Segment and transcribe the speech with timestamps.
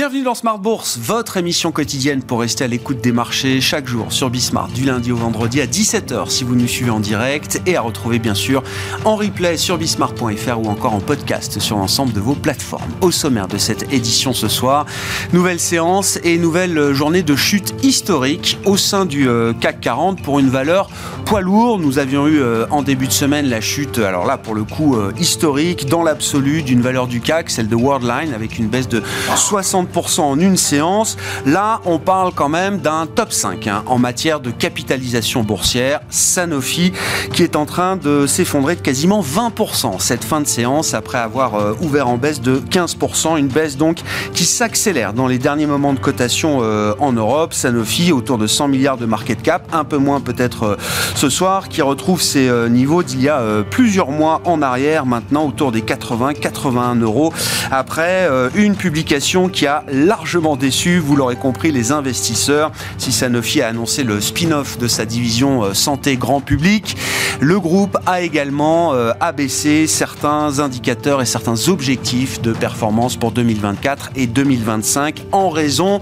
[0.00, 4.10] Bienvenue dans Smart Bourse, votre émission quotidienne pour rester à l'écoute des marchés chaque jour
[4.14, 7.76] sur Bismart du lundi au vendredi à 17h si vous nous suivez en direct et
[7.76, 8.62] à retrouver bien sûr
[9.04, 12.90] en replay sur bismart.fr ou encore en podcast sur l'ensemble de vos plateformes.
[13.02, 14.86] Au sommaire de cette édition ce soir,
[15.34, 20.38] nouvelle séance et nouvelle journée de chute historique au sein du euh, CAC 40 pour
[20.38, 20.88] une valeur
[21.26, 21.78] poids lourd.
[21.78, 24.96] Nous avions eu euh, en début de semaine la chute, alors là pour le coup
[24.96, 29.02] euh, historique dans l'absolu d'une valeur du CAC, celle de Worldline avec une baisse de
[29.36, 31.16] 60 en une séance.
[31.46, 36.00] Là, on parle quand même d'un top 5 hein, en matière de capitalisation boursière.
[36.10, 36.92] Sanofi
[37.32, 41.54] qui est en train de s'effondrer de quasiment 20% cette fin de séance après avoir
[41.54, 43.38] euh, ouvert en baisse de 15%.
[43.38, 43.98] Une baisse donc
[44.34, 47.52] qui s'accélère dans les derniers moments de cotation euh, en Europe.
[47.52, 50.76] Sanofi autour de 100 milliards de market cap, un peu moins peut-être euh,
[51.14, 55.72] ce soir, qui retrouve ses niveaux d'il y a plusieurs mois en arrière, maintenant autour
[55.72, 57.32] des 80-81 euros
[57.70, 62.72] après une publication qui a largement déçu, vous l'aurez compris, les investisseurs.
[62.98, 66.96] Si Sanofi a annoncé le spin-off de sa division euh, santé grand public,
[67.40, 74.10] le groupe a également euh, abaissé certains indicateurs et certains objectifs de performance pour 2024
[74.16, 76.00] et 2025 en raison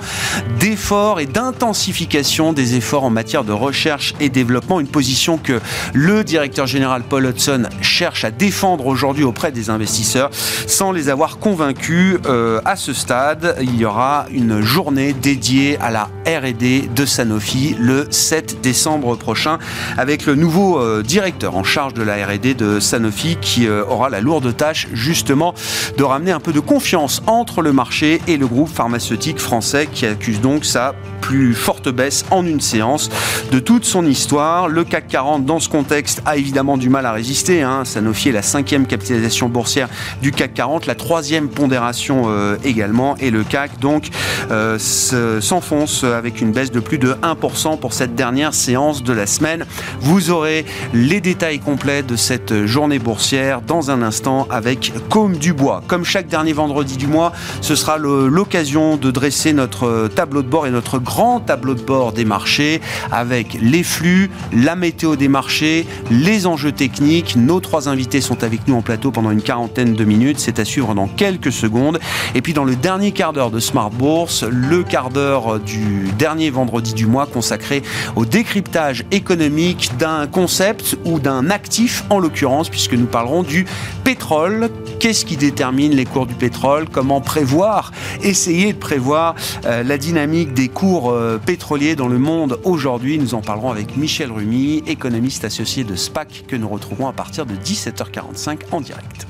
[0.58, 5.60] d'efforts et d'intensification des efforts en matière de recherche et développement, une position que
[5.94, 10.30] le directeur général Paul Hudson cherche à défendre aujourd'hui auprès des investisseurs
[10.66, 15.91] sans les avoir convaincus euh, à ce stade il y aura une journée dédiée à
[15.91, 19.58] la R&D de Sanofi le 7 décembre prochain
[19.97, 24.11] avec le nouveau euh, directeur en charge de la R&D de Sanofi qui euh, aura
[24.11, 25.55] la lourde tâche justement
[25.96, 30.06] de ramener un peu de confiance entre le marché et le groupe pharmaceutique français qui
[30.06, 33.11] accuse donc sa plus forte baisse en une séance
[33.50, 34.69] de toute son histoire.
[34.69, 37.62] Le CAC 40 dans ce contexte a évidemment du mal à résister.
[37.62, 37.84] Hein.
[37.84, 39.89] Sanofi est la cinquième capitalisation boursière
[40.22, 44.08] du CAC 40, la troisième pondération euh, également et le CAC donc
[44.51, 49.27] euh, s'enfonce avec une baisse de plus de 1% pour cette dernière séance de la
[49.27, 49.64] semaine.
[50.01, 50.64] Vous aurez
[50.95, 55.83] les détails complets de cette journée boursière dans un instant avec Côme Dubois.
[55.86, 60.67] Comme chaque dernier vendredi du mois, ce sera l'occasion de dresser notre tableau de bord
[60.67, 62.80] et notre grand tableau de bord des marchés
[63.11, 67.36] avec les flux, la météo des marchés, les enjeux techniques.
[67.36, 70.39] Nos trois invités sont avec nous en plateau pendant une quarantaine de minutes.
[70.39, 71.98] C'est à suivre dans quelques secondes.
[72.35, 76.92] Et puis dans le dernier quart de Smart Bourse, le quart d'heure du dernier vendredi
[76.92, 77.84] du mois consacré
[78.16, 83.64] au décryptage économique d'un concept ou d'un actif en l'occurrence, puisque nous parlerons du
[84.02, 84.70] pétrole.
[84.98, 86.88] Qu'est-ce qui détermine les cours du pétrole?
[86.90, 87.92] Comment prévoir,
[88.24, 93.18] essayer de prévoir euh, la dynamique des cours euh, pétroliers dans le monde aujourd'hui?
[93.18, 97.46] Nous en parlerons avec Michel Rumi, économiste associé de SPAC, que nous retrouverons à partir
[97.46, 99.28] de 17h45 en direct.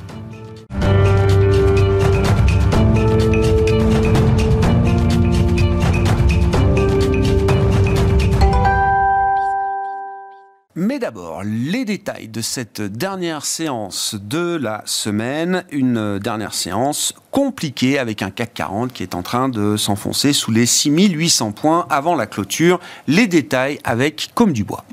[10.98, 15.62] Mais d'abord, les détails de cette dernière séance de la semaine.
[15.70, 20.50] Une dernière séance compliquée avec un CAC 40 qui est en train de s'enfoncer sous
[20.50, 22.80] les 6800 points avant la clôture.
[23.06, 24.84] Les détails avec Comme du Bois.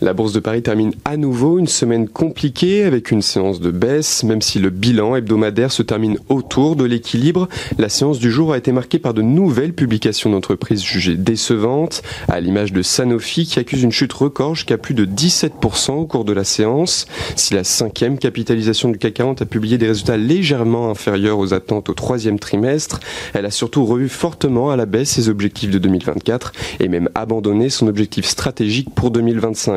[0.00, 4.24] La Bourse de Paris termine à nouveau une semaine compliquée avec une séance de baisse.
[4.24, 7.48] Même si le bilan hebdomadaire se termine autour de l'équilibre,
[7.78, 12.40] la séance du jour a été marquée par de nouvelles publications d'entreprises jugées décevantes, à
[12.40, 16.32] l'image de Sanofi qui accuse une chute record jusqu'à plus de 17% au cours de
[16.32, 17.06] la séance.
[17.36, 21.88] Si la cinquième capitalisation du CAC 40 a publié des résultats légèrement inférieurs aux attentes
[21.88, 23.00] au troisième trimestre,
[23.34, 27.68] elle a surtout revu fortement à la baisse ses objectifs de 2024 et même abandonné
[27.68, 29.69] son objectif stratégique pour 2025.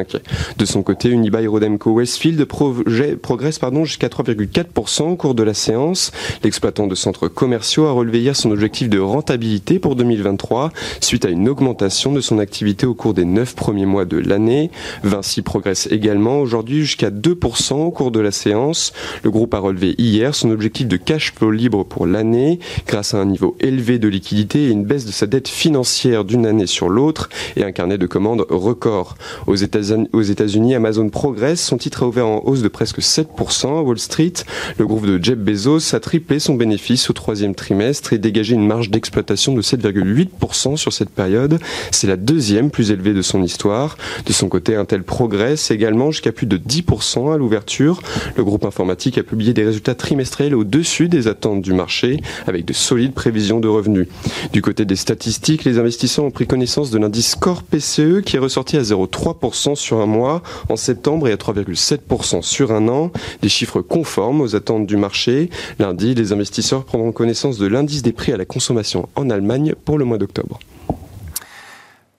[0.58, 6.12] De son côté, Unibail Rodemco Westfield progresse jusqu'à 3,4% au cours de la séance.
[6.44, 10.72] L'exploitant de centres commerciaux a relevé hier son objectif de rentabilité pour 2023
[11.02, 14.72] suite à une augmentation de son activité au cours des 9 premiers mois de l'année.
[15.04, 18.94] Vinci progresse également aujourd'hui jusqu'à 2% au cours de la séance.
[19.24, 23.18] Le groupe a relevé hier son objectif de cash flow libre pour l'année grâce à
[23.18, 26.90] un niveau élevé de liquidité et une baisse de sa dette financière d'une année sur
[26.90, 29.16] l'autre et un carnet de commandes record.
[29.48, 29.83] Aux États
[30.14, 31.62] aux États-Unis, Amazon progresse.
[31.62, 34.34] Son titre a ouvert en hausse de presque 7% à Wall Street.
[34.78, 38.66] Le groupe de Jeff Bezos a triplé son bénéfice au troisième trimestre et dégagé une
[38.66, 41.60] marge d'exploitation de 7,8% sur cette période.
[41.92, 43.98] C'est la deuxième plus élevée de son histoire.
[44.26, 48.02] De son côté, Intel progresse également jusqu'à plus de 10% à l'ouverture.
[48.36, 52.74] Le groupe informatique a publié des résultats trimestriels au-dessus des attentes du marché avec de
[52.74, 54.08] solides prévisions de revenus.
[54.52, 58.40] Du côté des statistiques, les investisseurs ont pris connaissance de l'indice Core PCE qui est
[58.40, 63.12] ressorti à 0,3% 3,2% sur un mois en septembre et à 3,7% sur un an,
[63.42, 65.50] des chiffres conformes aux attentes du marché.
[65.80, 69.98] Lundi, les investisseurs prendront connaissance de l'indice des prix à la consommation en Allemagne pour
[69.98, 70.60] le mois d'octobre.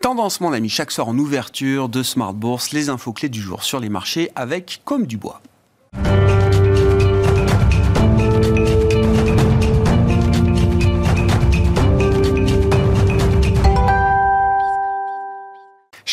[0.01, 3.65] Tendance, mon ami, chaque soir en ouverture de Smart Bourse, les infos clés du jour
[3.65, 5.41] sur les marchés avec Comme du Bois.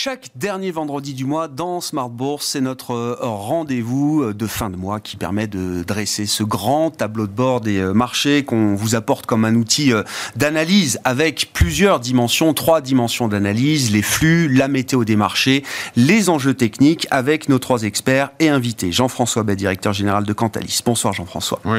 [0.03, 4.71] Chaque dernier vendredi du mois dans Smart Bourse, c'est notre euh, rendez-vous euh, de fin
[4.71, 8.73] de mois qui permet de dresser ce grand tableau de bord des euh, marchés qu'on
[8.73, 9.93] vous apporte comme un outil
[10.35, 15.63] d'analyse avec plusieurs dimensions, trois dimensions d'analyse, les flux, la météo des marchés,
[15.95, 18.91] les enjeux techniques avec nos trois experts et invités.
[18.91, 20.79] Jean-François Bay, directeur général de Cantalis.
[20.83, 21.59] Bonsoir Jean-François.
[21.63, 21.77] Oui,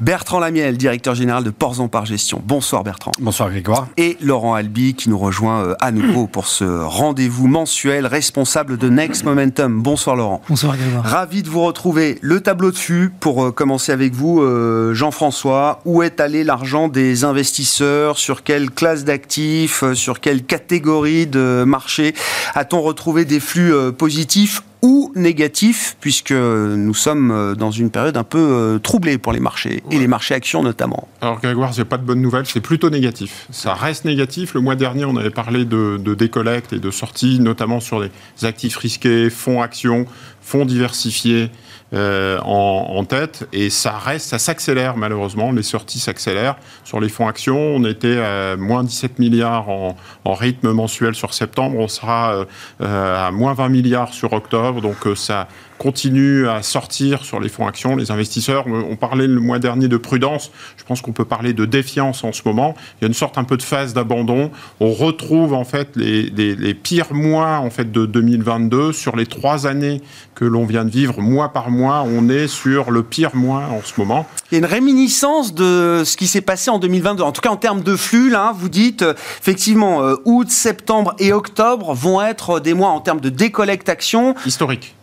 [0.00, 2.40] Bertrand Lamiel, directeur général de Porzon par Gestion.
[2.42, 3.12] Bonsoir Bertrand.
[3.20, 3.88] Bonsoir Grégoire.
[3.98, 8.88] Et Laurent Albi qui nous rejoint à nouveau pour ce rendez-vous vous mensuel, responsable de
[8.88, 9.82] Next Momentum.
[9.82, 10.40] Bonsoir Laurent.
[10.48, 11.04] Bonsoir Grégoire.
[11.04, 12.18] Ravi de vous retrouver.
[12.22, 15.80] Le tableau de flux, pour euh, commencer avec vous, euh, Jean-François.
[15.84, 18.18] Où est allé l'argent des investisseurs?
[18.18, 19.82] Sur quelle classe d'actifs?
[19.82, 22.14] Euh, Sur quelle catégorie de marché
[22.54, 28.22] A-t-on retrouvé des flux positifs ou négatif, puisque nous sommes euh, dans une période un
[28.22, 31.08] peu euh, troublée pour les marchés, et les marchés actions notamment.
[31.22, 33.46] Alors Grégoire, c'est pas de bonnes nouvelles, c'est plutôt négatif.
[33.50, 34.52] Ça reste négatif.
[34.52, 38.10] Le mois dernier, on avait parlé de, de décollecte et de sortie, notamment sur les
[38.42, 40.04] actifs risqués, fonds actions,
[40.42, 41.50] fonds diversifiés,
[41.92, 45.52] euh, en, tête et ça reste, ça s'accélère malheureusement.
[45.52, 47.58] Les sorties s'accélèrent sur les fonds actions.
[47.58, 49.94] On était à moins 17 milliards en,
[50.24, 51.76] rythme mensuel sur septembre.
[51.78, 52.46] On sera
[52.80, 54.80] euh, à moins 20 milliards sur octobre.
[54.80, 55.46] Donc euh, ça
[55.78, 57.96] continue à sortir sur les fonds actions.
[57.96, 60.50] Les investisseurs, on parlait le mois dernier de prudence.
[60.76, 62.74] Je pense qu'on peut parler de défiance en ce moment.
[63.00, 64.50] Il y a une sorte un peu de phase d'abandon.
[64.80, 69.66] On retrouve en fait les, les, pires mois en fait de 2022 sur les trois
[69.66, 70.00] années
[70.34, 72.04] que l'on vient de vivre mois par mois.
[72.06, 74.26] On est sur le pire mois en ce moment.
[74.50, 77.22] Il y a une réminiscence de ce qui s'est passé en 2022.
[77.22, 81.14] En tout cas, en termes de flux, là, vous dites euh, effectivement euh, août, septembre
[81.18, 84.94] et octobre vont être des mois en termes de décollecte action historique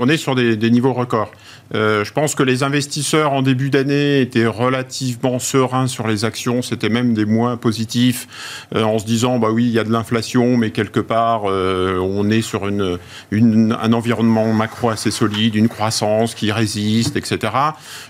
[0.00, 1.30] on, est sur des, niveaux records.
[1.74, 6.62] Euh, je pense que les investisseurs en début d'année étaient relativement sereins sur les actions.
[6.62, 8.26] C'était même des mois positifs
[8.74, 11.98] euh, en se disant bah oui, il y a de l'inflation, mais quelque part, euh,
[11.98, 17.52] on est sur un environnement macro assez solide, une croissance qui résiste, etc.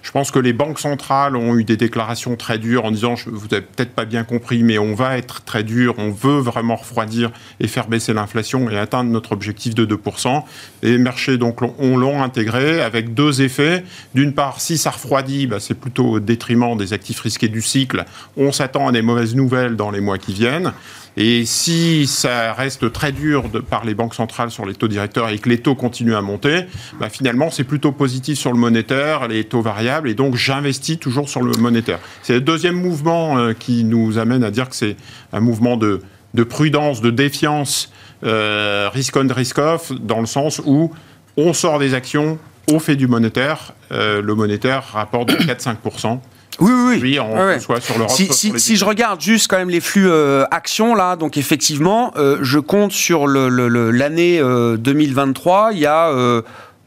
[0.03, 3.49] Je pense que les banques centrales ont eu des déclarations très dures en disant vous
[3.49, 7.31] n'avez peut-être pas bien compris, mais on va être très dur, on veut vraiment refroidir
[7.61, 10.45] et faire baisser l'inflation et atteindre notre objectif de 2%.
[10.83, 13.85] Et les donc on l'ont intégré avec deux effets
[14.15, 18.05] d'une part, si ça refroidit, bah, c'est plutôt au détriment des actifs risqués du cycle.
[18.37, 20.73] On s'attend à des mauvaises nouvelles dans les mois qui viennent.
[21.21, 25.39] Et si ça reste très dur par les banques centrales sur les taux directeurs et
[25.39, 26.67] que les taux continuent à monter,
[27.01, 31.29] bah, finalement, c'est plutôt positif sur le monétaire, les taux variables, et donc j'investis toujours
[31.29, 31.99] sur le monétaire.
[32.23, 34.95] C'est le deuxième mouvement euh, qui nous amène à dire que c'est
[35.33, 36.01] un mouvement de,
[36.49, 37.91] prudence, de défiance,
[38.25, 40.93] euh, risk on, risk off, dans le sens où
[41.37, 42.39] on sort des actions,
[42.71, 43.73] on fait du monétaire.
[43.93, 46.21] Euh, le monétaire rapporte 4-5%.
[46.61, 47.19] Oui, oui, oui.
[47.21, 51.37] on sur Si, si, je regarde juste quand même les flux euh, actions, là, donc
[51.37, 56.43] effectivement, euh, je compte sur l'année 2023, il y a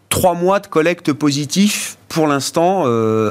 [0.09, 2.85] trois mois de collecte positif pour l'instant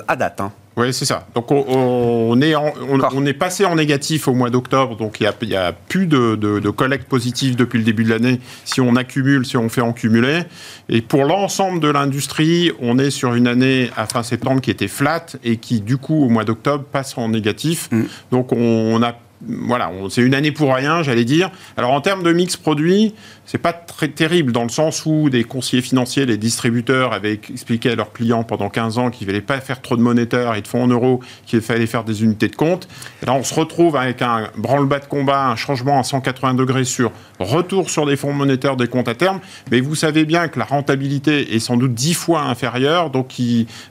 [0.08, 0.40] à date.
[0.40, 0.52] Hein.
[0.80, 1.26] Oui, c'est ça.
[1.34, 5.66] Donc on, est on, est passé en négatif au mois d'octobre, donc il n'y a,
[5.66, 9.56] a, plus de, de, collecte positive depuis le début de l'année si on accumule, si
[9.56, 10.40] on fait en cumuler.
[10.88, 14.88] Et pour l'ensemble de l'industrie, on est sur une année à fin septembre qui était
[14.88, 17.88] flat et qui du coup au mois d'octobre passe en négatif.
[17.92, 18.02] Mm.
[18.30, 21.50] Donc on a voilà, c'est une année pour rien, j'allais dire.
[21.76, 23.14] Alors en termes de mix produit,
[23.46, 27.90] c'est pas très terrible dans le sens où des conseillers financiers, les distributeurs avaient expliqué
[27.90, 30.62] à leurs clients pendant 15 ans qu'ils ne fallait pas faire trop de monétaires et
[30.62, 32.86] de fonds en euros, qu'il fallait faire des unités de compte.
[33.26, 37.10] Là, on se retrouve avec un branle-bas de combat, un changement à 180 degrés sur
[37.38, 39.40] retour sur des fonds monétaires des comptes à terme.
[39.70, 43.10] Mais vous savez bien que la rentabilité est sans doute 10 fois inférieure.
[43.10, 43.34] Donc,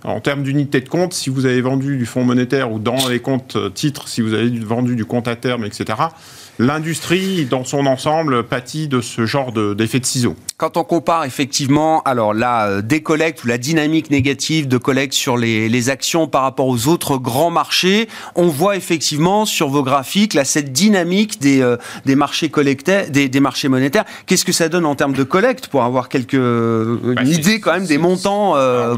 [0.03, 3.19] en termes d'unités de compte, si vous avez vendu du fonds monétaire ou dans les
[3.19, 6.11] comptes titres, si vous avez vendu du compte à terme, etc.,
[6.59, 10.35] l'industrie dans son ensemble pâtit de ce genre d'effet de, ciseaux.
[10.57, 15.37] Quand on compare effectivement alors la euh, décollecte ou la dynamique négative de collecte sur
[15.37, 20.43] les, actions par rapport aux autres grands marchés, on voit effectivement sur vos graphiques là
[20.43, 24.03] cette dynamique des, euh, des marchés collectés, des, marchés monétaires.
[24.25, 27.61] Qu'est-ce que ça donne en termes de collecte pour avoir quelques euh, bah, une idée
[27.61, 28.55] quand même des montants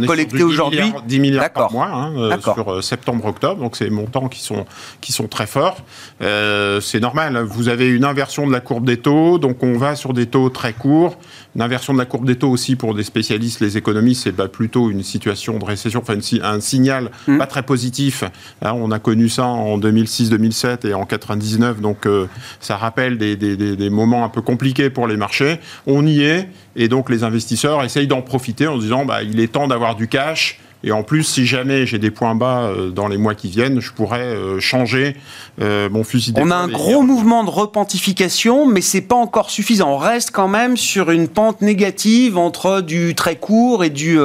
[0.08, 0.91] collectés aujourd'hui?
[1.06, 4.65] 10 milliards par mois hein, sur septembre-octobre, donc c'est des montants qui sont
[5.00, 5.77] qui sont très forts.
[6.20, 10.13] c'est normal vous avez une inversion de la courbe des taux, donc on va sur
[10.13, 11.17] des taux très courts.
[11.55, 14.48] Une inversion de la courbe des taux aussi pour des spécialistes, les économistes, c'est bah,
[14.48, 17.38] plutôt une situation de récession, enfin un signal mmh.
[17.38, 18.24] pas très positif.
[18.62, 22.27] Hein, on a connu ça en 2006-2007 et en 99, donc euh,
[22.60, 25.60] ça rappelle des, des, des, moments un peu compliqués pour les marchés.
[25.86, 29.39] On y est, et donc les investisseurs essayent d'en profiter en se disant bah, il
[29.39, 32.90] est temps d'avoir du cash et en plus, si jamais j'ai des points bas euh,
[32.90, 35.16] dans les mois qui viennent, je pourrais euh, changer
[35.62, 39.92] euh, mon fusil On a un gros mouvement de repentification, mais c'est pas encore suffisant.
[39.94, 44.18] On reste quand même sur une pente négative entre du très court et du,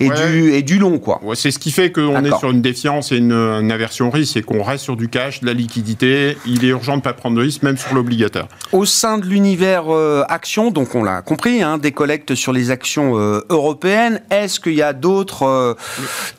[0.00, 0.98] et du, et du long.
[0.98, 1.20] quoi.
[1.34, 4.42] c'est ce qui fait qu'on est sur une défiance et une, aversion au risque, et
[4.42, 6.36] qu'on reste sur du cash, de la liquidité.
[6.46, 8.48] Il est urgent de ne pas prendre de risque, même sur l'obligataire.
[8.72, 9.84] Au sein de l'univers
[10.28, 13.16] action, donc on l'a compris, hein, des collectes sur les actions
[13.48, 15.76] européennes, est-ce qu'il y a d'autres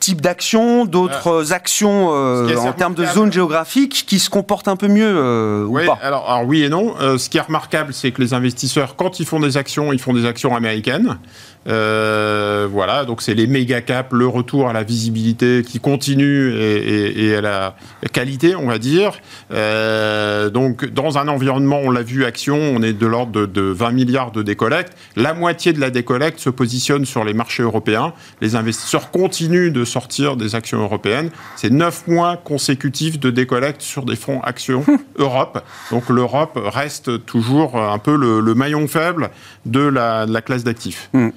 [0.00, 4.88] type d'actions, d'autres actions euh, en termes de zone géographique qui se comportent un peu
[4.88, 6.94] mieux euh, ou pas alors, alors, oui et non.
[7.00, 10.00] Euh, ce qui est remarquable, c'est que les investisseurs, quand ils font des actions, ils
[10.00, 11.18] font des actions américaines.
[11.66, 17.26] Euh, voilà, donc c'est les méga caps, le retour à la visibilité qui continue et,
[17.26, 17.74] et, à la
[18.12, 19.12] qualité, on va dire.
[19.52, 23.62] Euh, donc dans un environnement, on l'a vu, action, on est de l'ordre de, de,
[23.62, 24.92] 20 milliards de décollecte.
[25.16, 28.12] La moitié de la décollecte se positionne sur les marchés européens.
[28.40, 31.30] Les investisseurs continuent de sortir des actions européennes.
[31.56, 34.84] C'est 9 mois consécutifs de décollecte sur des fonds actions
[35.16, 35.62] Europe.
[35.90, 39.30] Donc l'Europe reste toujours un peu le, le maillon faible
[39.66, 41.08] de la, de la classe d'actifs.
[41.12, 41.30] Hmm.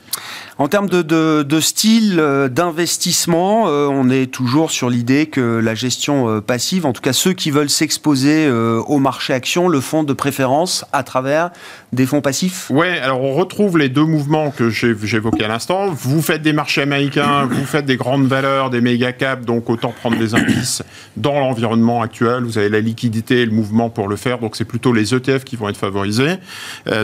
[0.59, 6.29] En termes de, style euh, d'investissement, euh, on est toujours sur l'idée que la gestion
[6.29, 10.13] euh, passive, en tout cas ceux qui veulent s'exposer au marché action, le font de
[10.13, 11.51] préférence à travers
[11.93, 15.87] des fonds passifs Oui, alors on retrouve les deux mouvements que j'évoquais à l'instant.
[15.91, 19.91] Vous faites des marchés américains, vous faites des grandes valeurs, des méga caps, donc autant
[19.91, 20.81] prendre des indices
[21.17, 22.43] dans l'environnement actuel.
[22.43, 25.43] Vous avez la liquidité et le mouvement pour le faire, donc c'est plutôt les ETF
[25.43, 26.37] qui vont être favorisés.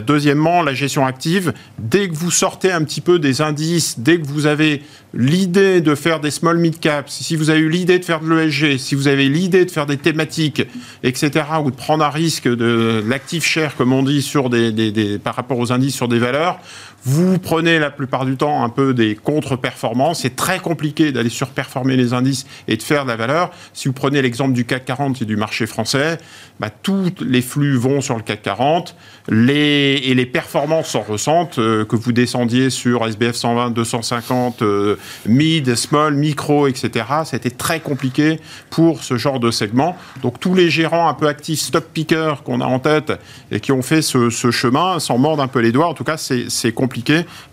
[0.06, 1.54] deuxièmement, la gestion active.
[1.78, 4.82] Dès que vous sortez un petit peu des indices, dès que vous avez
[5.14, 8.34] l'idée de faire des small mid caps, si vous avez eu l'idée de faire de
[8.34, 10.64] l'ESG, si vous avez l'idée de faire des thématiques,
[11.04, 15.36] etc., ou de prendre un risque de, l'actif cher, comme on dit, sur des, par
[15.36, 16.60] rapport aux indices sur des valeurs,
[17.06, 20.22] vous prenez la plupart du temps un peu des contre-performances.
[20.22, 23.52] C'est très compliqué d'aller surperformer les indices et de faire de la valeur.
[23.74, 26.18] Si vous prenez l'exemple du CAC 40 et du marché français,
[26.60, 28.96] bah, tous les flux vont sur le CAC 40
[29.28, 31.60] les, et les performances s'en ressentent.
[31.60, 34.96] Euh, que vous descendiez sur SBF 120, 250, euh,
[35.26, 37.06] mid, small, micro, etc.
[37.26, 39.98] C'était très compliqué pour ce genre de segment.
[40.22, 43.12] Donc tous les gérants un peu actifs, stock pickers qu'on a en tête
[43.52, 45.88] et qui ont fait ce, ce chemin s'en mordent un peu les doigts.
[45.88, 46.93] En tout cas, c'est compliqué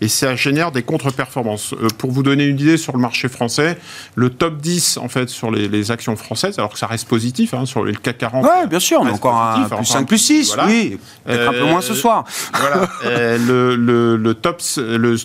[0.01, 1.73] et ça génère des contre-performances.
[1.73, 3.77] Euh, pour vous donner une idée sur le marché français,
[4.15, 7.65] le top 10 en fait sur les, actions françaises, alors que ça reste positif hein,
[7.65, 8.45] sur le CAC 40.
[8.45, 11.63] Oui, bien sûr, on est encore un plus 5 plus 6, oui, peut-être un peu
[11.63, 12.25] moins ce soir.
[12.61, 13.37] Voilà, euh,
[13.75, 14.61] le, le, top,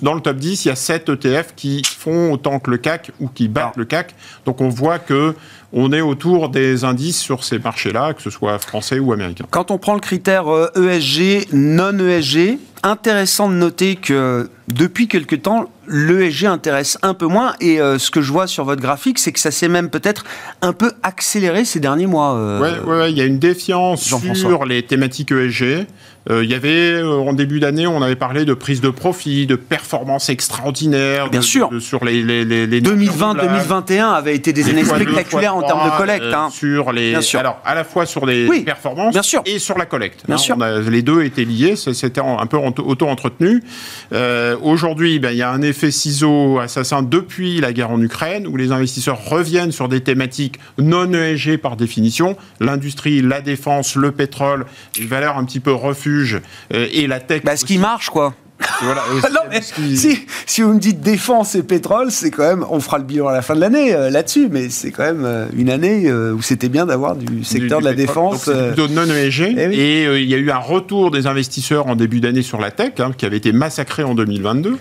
[0.02, 3.10] dans le top 10, il y a 7 ETF qui font autant que le CAC
[3.20, 4.14] ou qui battent le CAC.
[4.46, 5.34] Donc on voit que
[5.72, 9.44] on est autour des indices sur ces marchés-là, que ce soit français ou américain.
[9.50, 10.44] Quand on prend le critère
[10.76, 17.14] ESG, euh, e non ESG, intéressant de noter que depuis quelque temps, l'ESG intéresse un
[17.14, 17.54] peu moins.
[17.60, 20.24] Et euh, ce que je vois sur votre graphique, c'est que ça s'est même peut-être
[20.62, 22.34] un peu accéléré ces derniers mois.
[22.34, 25.86] Oui, euh, ouais, il y a une défiance sur les thématiques ESG.
[26.30, 29.54] Euh, il y avait, en début d'année, on avait parlé de prise de profit, de
[29.56, 31.30] performance extraordinaire.
[31.30, 31.70] Bien sûr.
[31.80, 36.24] sur les, les, les, 2020-2021 avaient été des années spectaculaires en termes de collecte.
[36.24, 36.48] Hein.
[36.50, 37.40] Sur les, bien sûr.
[37.40, 39.42] Alors, à la fois sur les performances bien sûr.
[39.46, 40.26] et sur la collecte.
[40.26, 40.56] Bien hein, sûr.
[40.56, 43.62] les deux étaient liés, c'était un peu auto-entretenu.
[44.62, 48.56] Aujourd'hui, ben, il y a un effet ciseau assassin depuis la guerre en Ukraine, où
[48.56, 54.66] les investisseurs reviennent sur des thématiques non ESG par définition, l'industrie, la défense, le pétrole,
[54.98, 56.15] les valeurs un petit peu refuge,
[56.72, 57.42] euh, et la tech.
[57.44, 58.34] Bah, ce qui marche, quoi.
[60.46, 63.32] Si, vous me dites défense et pétrole, c'est quand même, on fera le bilan à
[63.32, 66.42] la fin de l'année euh, là-dessus, mais c'est quand même euh, une année euh, où
[66.42, 68.44] c'était bien d'avoir du secteur de la défense.
[68.44, 69.54] plutôt non ESG.
[69.56, 72.70] Eh et, il y a eu un retour des investisseurs en début d'année sur la
[72.70, 74.78] tech, hein, qui avait été massacré en 2022.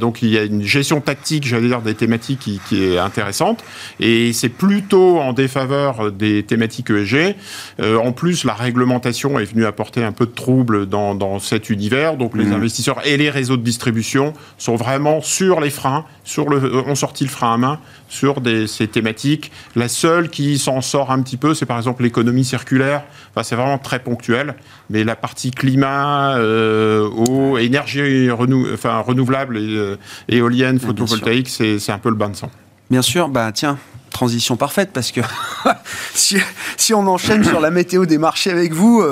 [0.00, 3.62] donc il y a une gestion tactique, j'allais dire, des thématiques qui, qui est intéressante.
[4.00, 7.36] Et c'est plutôt en défaveur des thématiques ESG.
[7.80, 12.16] en plus, la réglementation est venue apporter un peu de trouble dans, dans cet univers.
[12.16, 12.52] Donc les mmh.
[12.52, 16.94] investisseurs et les réseaux de distribution sont vraiment sur les freins, sur le, euh, ont
[16.94, 19.52] sorti le frein à main sur ces thématiques.
[19.76, 23.02] La seule qui s'en sort un petit peu, c'est par exemple l'économie circulaire.
[23.30, 24.54] Enfin, c'est vraiment très ponctuel.
[24.88, 29.96] Mais la partie climat, euh, eau, énergie enfin, renouvelable, et, euh,
[30.28, 32.50] éolienne, photovoltaïque, c'est un peu le bain de sang.
[32.90, 33.78] Bien sûr, bah tiens,
[34.10, 35.20] transition parfaite parce que
[36.14, 36.38] si,
[36.76, 39.04] si, on enchaîne sur la météo des marchés avec vous,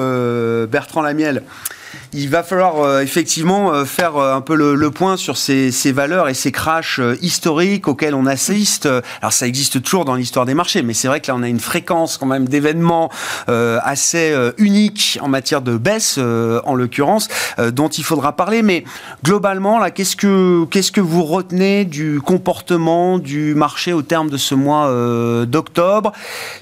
[0.68, 1.44] Bertrand Lamiel,
[2.12, 6.28] il va falloir euh, effectivement euh, faire euh, un peu le, point sur ces, valeurs
[6.28, 8.88] et ces crashs historiques auxquels on assiste.
[9.20, 11.48] Alors ça existe toujours dans l'histoire des marchés, mais c'est vrai que là on a
[11.48, 13.10] une fréquence quand même d'événements
[13.46, 17.28] assez unique en matière de baisse, en l'occurrence,
[17.72, 18.62] dont il faudra parler.
[18.62, 18.84] Mais
[19.24, 24.36] globalement, là, qu'est-ce que qu'est-ce que vous retenez du comportement du marché au terme de
[24.36, 24.90] ce mois
[25.46, 26.12] d'octobre?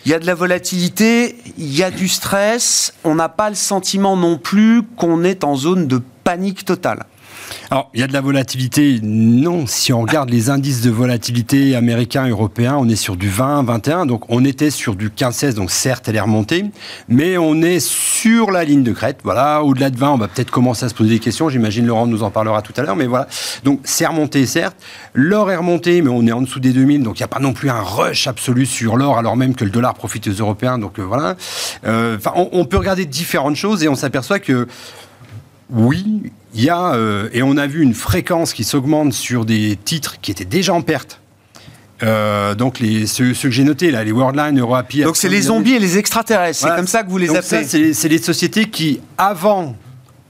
[0.04, 2.92] Il y a de la volatilité, il y a du stress.
[3.04, 7.06] On n'a pas le sentiment non plus qu'on est en zone de panique totale.
[7.70, 9.66] Alors, il y a de la volatilité Non.
[9.66, 14.06] Si on regarde les indices de volatilité américains, européens, on est sur du 20, 21.
[14.06, 15.54] Donc, on était sur du 15, 16.
[15.54, 16.64] Donc, certes, elle est remontée.
[17.08, 19.20] Mais on est sur la ligne de crête.
[19.24, 19.62] Voilà.
[19.62, 21.48] Au-delà de 20, on va peut-être commencer à se poser des questions.
[21.48, 22.96] J'imagine Laurent nous en parlera tout à l'heure.
[22.96, 23.26] Mais voilà.
[23.64, 24.76] Donc, c'est remonté, certes.
[25.14, 27.02] L'or est remonté, mais on est en dessous des 2000.
[27.02, 29.64] Donc, il n'y a pas non plus un rush absolu sur l'or, alors même que
[29.64, 30.78] le dollar profite aux Européens.
[30.78, 31.36] Donc, euh, voilà.
[31.86, 34.66] Euh, on peut regarder différentes choses et on s'aperçoit que
[35.70, 39.76] oui, il y a, euh, et on a vu une fréquence qui s'augmente sur des
[39.84, 41.20] titres qui étaient déjà en perte.
[42.02, 45.02] Euh, donc les, ceux, que j'ai notés là, les Worldline, EuroAPI.
[45.02, 47.64] Donc c'est les zombies et les extraterrestres, c'est comme ça que vous les appelez.
[47.94, 49.76] C'est les sociétés qui, avant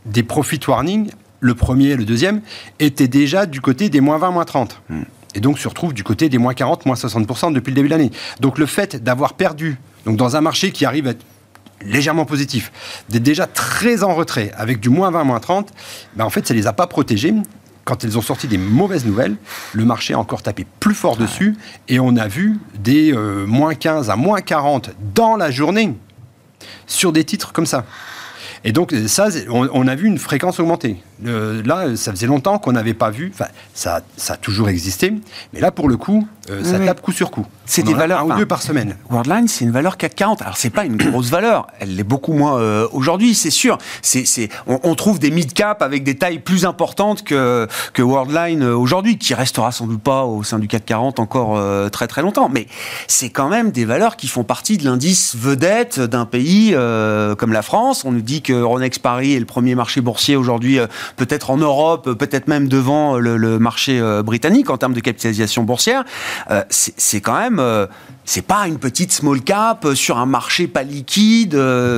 [0.05, 2.41] des profit warning, le premier et le deuxième,
[2.79, 4.81] étaient déjà du côté des moins 20, moins 30.
[4.89, 5.03] Hmm.
[5.35, 7.95] Et donc se retrouvent du côté des moins 40, moins 60% depuis le début de
[7.95, 8.11] l'année.
[8.41, 9.77] Donc le fait d'avoir perdu,
[10.07, 11.25] donc dans un marché qui arrive à être
[11.85, 12.73] légèrement positif,
[13.09, 15.73] d'être déjà très en retrait, avec du moins 20, moins 30,
[16.17, 17.35] ben en fait, ça ne les a pas protégés.
[17.85, 19.37] Quand elles ont sorti des mauvaises nouvelles,
[19.73, 21.57] le marché a encore tapé plus fort dessus
[21.87, 25.95] et on a vu des euh, moins 15 à moins 40 dans la journée
[26.89, 27.85] sur des titres comme ça.
[28.65, 30.97] Et donc, ça, on, a vu une fréquence augmenter.
[31.23, 33.31] Là, ça faisait longtemps qu'on n'avait pas vu.
[33.33, 35.13] Enfin, ça, ça a toujours existé.
[35.53, 37.47] Mais là, pour le coup, euh, ça tape coup sur coup.
[37.65, 38.21] C'est des valeurs.
[38.21, 38.97] Un ou deux par semaine.
[39.11, 40.43] Worldline, c'est une valeur CAC 40.
[40.43, 41.67] Alors, c'est pas une grosse valeur.
[41.81, 43.79] Elle l'est beaucoup moins euh, aujourd'hui, c'est sûr.
[44.03, 48.77] C'est, c'est, on, trouve des mid-cap avec des tailles plus importantes que, que Worldline euh,
[48.77, 52.49] aujourd'hui, qui restera sans doute pas au sein du CAC 40 encore très très longtemps.
[52.49, 52.67] Mais
[53.09, 56.77] c'est quand même des valeurs qui font partie de l'indice vedette d'un pays
[57.39, 58.05] comme la France.
[58.05, 60.79] On nous dit que Euronext Paris est le premier marché boursier aujourd'hui,
[61.17, 66.05] peut-être en Europe, peut-être même devant le, le marché britannique en termes de capitalisation boursière.
[66.51, 67.87] Euh, c'est quand même euh,
[68.25, 71.55] c'est pas une petite small cap euh, sur un marché pas liquide,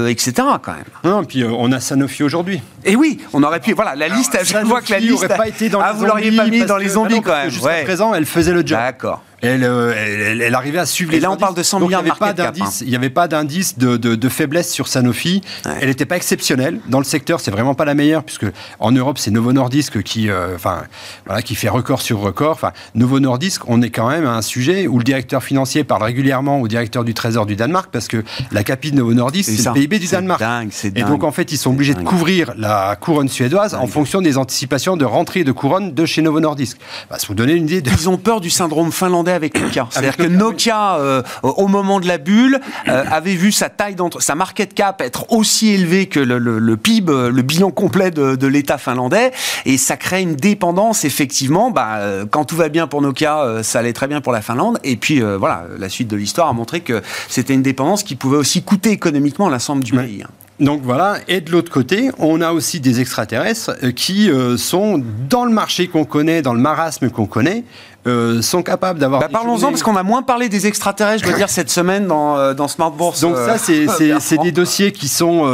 [0.08, 0.32] etc.
[0.62, 0.84] quand même.
[1.04, 2.60] Non, puis on a Sanofi aujourd'hui.
[2.84, 3.72] Et oui, on aurait pu.
[3.72, 4.38] Voilà, la liste.
[4.42, 5.28] je vois que la liste.
[5.28, 7.50] pas été dans ah, vous l'auriez pas mis dans les zombies quand même.
[7.50, 8.78] Jusqu'à présent, elle faisait le job.
[8.78, 9.22] D'accord.
[9.44, 12.80] Euh, elle, elle, arrivait à suivre Et là, on parle de 100 milliards d'indice.
[12.80, 15.42] Il n'y avait pas d'indice de, de, faiblesse sur Sanofi.
[15.80, 16.80] Elle n'était pas exceptionnelle.
[16.88, 18.46] Dans le secteur, c'est vraiment pas la meilleure, puisque
[18.80, 20.82] en Europe, c'est Novo Nordisk qui, euh, enfin,
[21.26, 22.52] voilà, qui fait record sur record.
[22.52, 26.02] Enfin, Novo Nordisk, on est quand même à un sujet où le directeur financier parle
[26.02, 29.68] régulièrement au directeur du Trésor du Danemark, parce que la capitale de Novo Nordisk, c'est
[29.68, 30.40] le PIB du Danemark.
[30.40, 34.20] Dingue, et donc, en fait, ils sont obligés de couvrir la couronne suédoise en fonction
[34.20, 36.78] des anticipations de rentrée de couronne de chez Novo Nordisk.
[37.10, 37.82] Bah, vous donner une idée.
[37.82, 37.90] De...
[37.90, 39.86] Ils ont peur du syndrome finlandais avec Nokia.
[39.90, 44.22] C'est-à-dire que Nokia, euh, au moment de la bulle, euh, avait vu sa taille d'entre,
[44.22, 48.78] sa market cap être aussi élevée que le, PIB, euh, le bilan complet de, l'État
[48.78, 49.32] finlandais,
[49.66, 51.70] et ça crée une dépendance effectivement.
[51.70, 54.96] Bah, quand tout va bien pour Nokia, ça allait très bien pour la Finlande, et
[54.96, 58.62] puis voilà, la suite de l'histoire a montré que c'était une dépendance qui pouvait aussi
[58.62, 60.22] coûter économiquement l'ensemble du pays.
[60.24, 60.30] Hein.
[60.60, 65.52] Donc voilà, et de l'autre côté, on a aussi des extraterrestres qui sont dans le
[65.52, 67.64] marché qu'on connaît, dans le marasme qu'on connaît,
[68.06, 69.20] euh, sont capables d'avoir.
[69.20, 72.36] Bah, parlons-en, parce qu'on a moins parlé des extraterrestres, je dois dire, cette semaine dans,
[72.36, 73.20] euh, dans Smart Bourse.
[73.20, 75.44] Donc, ça, euh, c'est des dossiers qui sont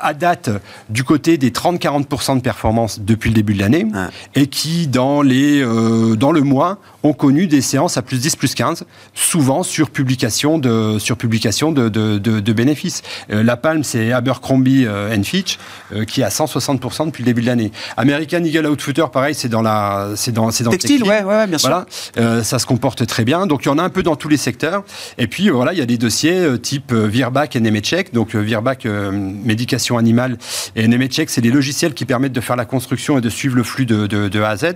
[0.00, 0.50] à date
[0.88, 3.86] du côté des 30-40% de performance depuis le début de l'année
[4.34, 5.64] et qui, dans, les,
[6.16, 10.58] dans le mois, ont connu des séances à plus 10, plus 15, souvent sur publication
[10.58, 13.02] de, sur publication de, de, de, bénéfices.
[13.28, 14.86] la palme, c'est Abercrombie
[15.22, 15.58] Fitch,
[16.06, 17.72] qui est à 160% depuis le début de l'année.
[17.96, 21.26] American Eagle Outfitter, pareil, c'est dans la, c'est dans, c'est dans textile, le textile.
[21.26, 21.84] Ouais, ouais, bien sûr.
[22.18, 23.46] Euh, ça se comporte très bien.
[23.46, 24.84] Donc il y en a un peu dans tous les secteurs.
[25.18, 28.12] Et puis voilà, il y a des dossiers euh, type euh, Virbac et Nemetschek.
[28.12, 30.38] Donc Virbac, médication animale,
[30.76, 33.62] et Nemetschek, c'est des logiciels qui permettent de faire la construction et de suivre le
[33.62, 34.66] flux de, de, A à Z,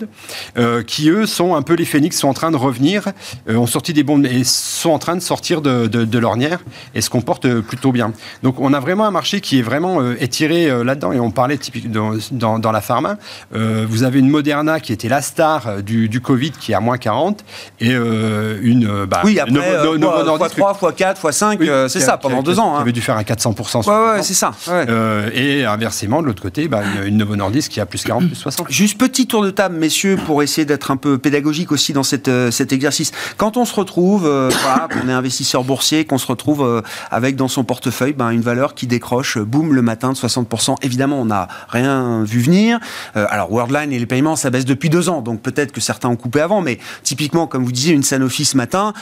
[0.86, 3.04] qui eux sont un peu les phénix, sont en train de revenir,
[3.48, 6.60] ont sorti des bombes et sont en train de sortir de, de, l'ornière
[6.94, 8.12] et se comportent plutôt bien.
[8.42, 11.12] Donc on a vraiment un marché qui est vraiment euh, étiré euh, là-dedans.
[11.12, 13.16] Et on parlait typique dans, dans, dans la pharma.
[13.54, 16.80] Euh, vous avez une Moderna qui était la star du, du Covid, qui est à
[16.80, 17.44] moins 40,
[17.80, 19.06] et une.
[19.06, 22.72] Bah, oui, après, Novo, Novo Nordisk, x3, x4, x5, c'est ça, pendant deux ans.
[22.72, 22.80] Qui hein.
[22.82, 23.86] avait dû faire un 400%.
[23.88, 24.52] Ouais, ouais, c'est ça.
[24.68, 24.86] Ouais.
[25.34, 28.36] et inversement, de l'autre côté, bah, une, une, Novo Nordisk qui a plus 40, plus
[28.36, 28.66] 60.
[28.70, 32.30] Juste petit tour de table, messieurs, pour essayer d'être un peu pédagogique aussi dans cette,
[32.50, 33.12] cet exercice.
[33.36, 37.64] Quand on se retrouve, voilà, on est investisseur boursier, qu'on se retrouve avec dans son
[37.64, 40.76] portefeuille ben, une valeur qui décroche, boum, le matin de 60%.
[40.82, 42.78] Évidemment, on n'a rien vu venir.
[43.16, 46.08] Euh, alors, Worldline et les paiements, ça baisse depuis deux ans, donc peut-être que certains
[46.08, 48.92] ont coupé avant, mais typiquement, comme vous disiez, une Sanofi ce matin,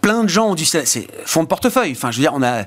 [0.00, 1.92] plein de gens ont du c'est fonds de portefeuille.
[1.92, 2.64] Enfin, je veux dire, on a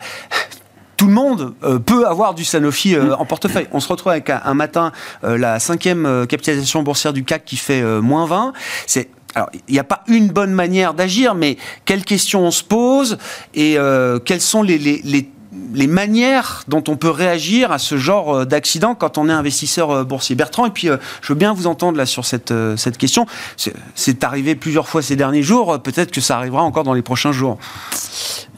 [0.96, 3.68] tout le monde euh, peut avoir du Sanofi euh, en portefeuille.
[3.72, 8.26] On se retrouve avec un, matin la cinquième capitalisation boursière du CAC qui fait moins
[8.26, 8.54] 20.
[8.88, 12.63] C'est alors, il n'y a pas une bonne manière d'agir, mais quelles questions on se
[12.63, 13.17] pose
[13.54, 13.78] et
[14.26, 15.30] quelles sont les, les,
[15.73, 19.91] les manières dont on peut réagir à ce genre euh, d'accident quand on est investisseur
[19.91, 20.36] euh, boursier?
[20.36, 23.26] Bertrand, et puis euh, je veux bien vous entendre là sur cette, cette question.
[23.95, 27.32] C'est arrivé plusieurs fois ces derniers jours, peut-être que ça arrivera encore dans les prochains
[27.32, 27.58] jours.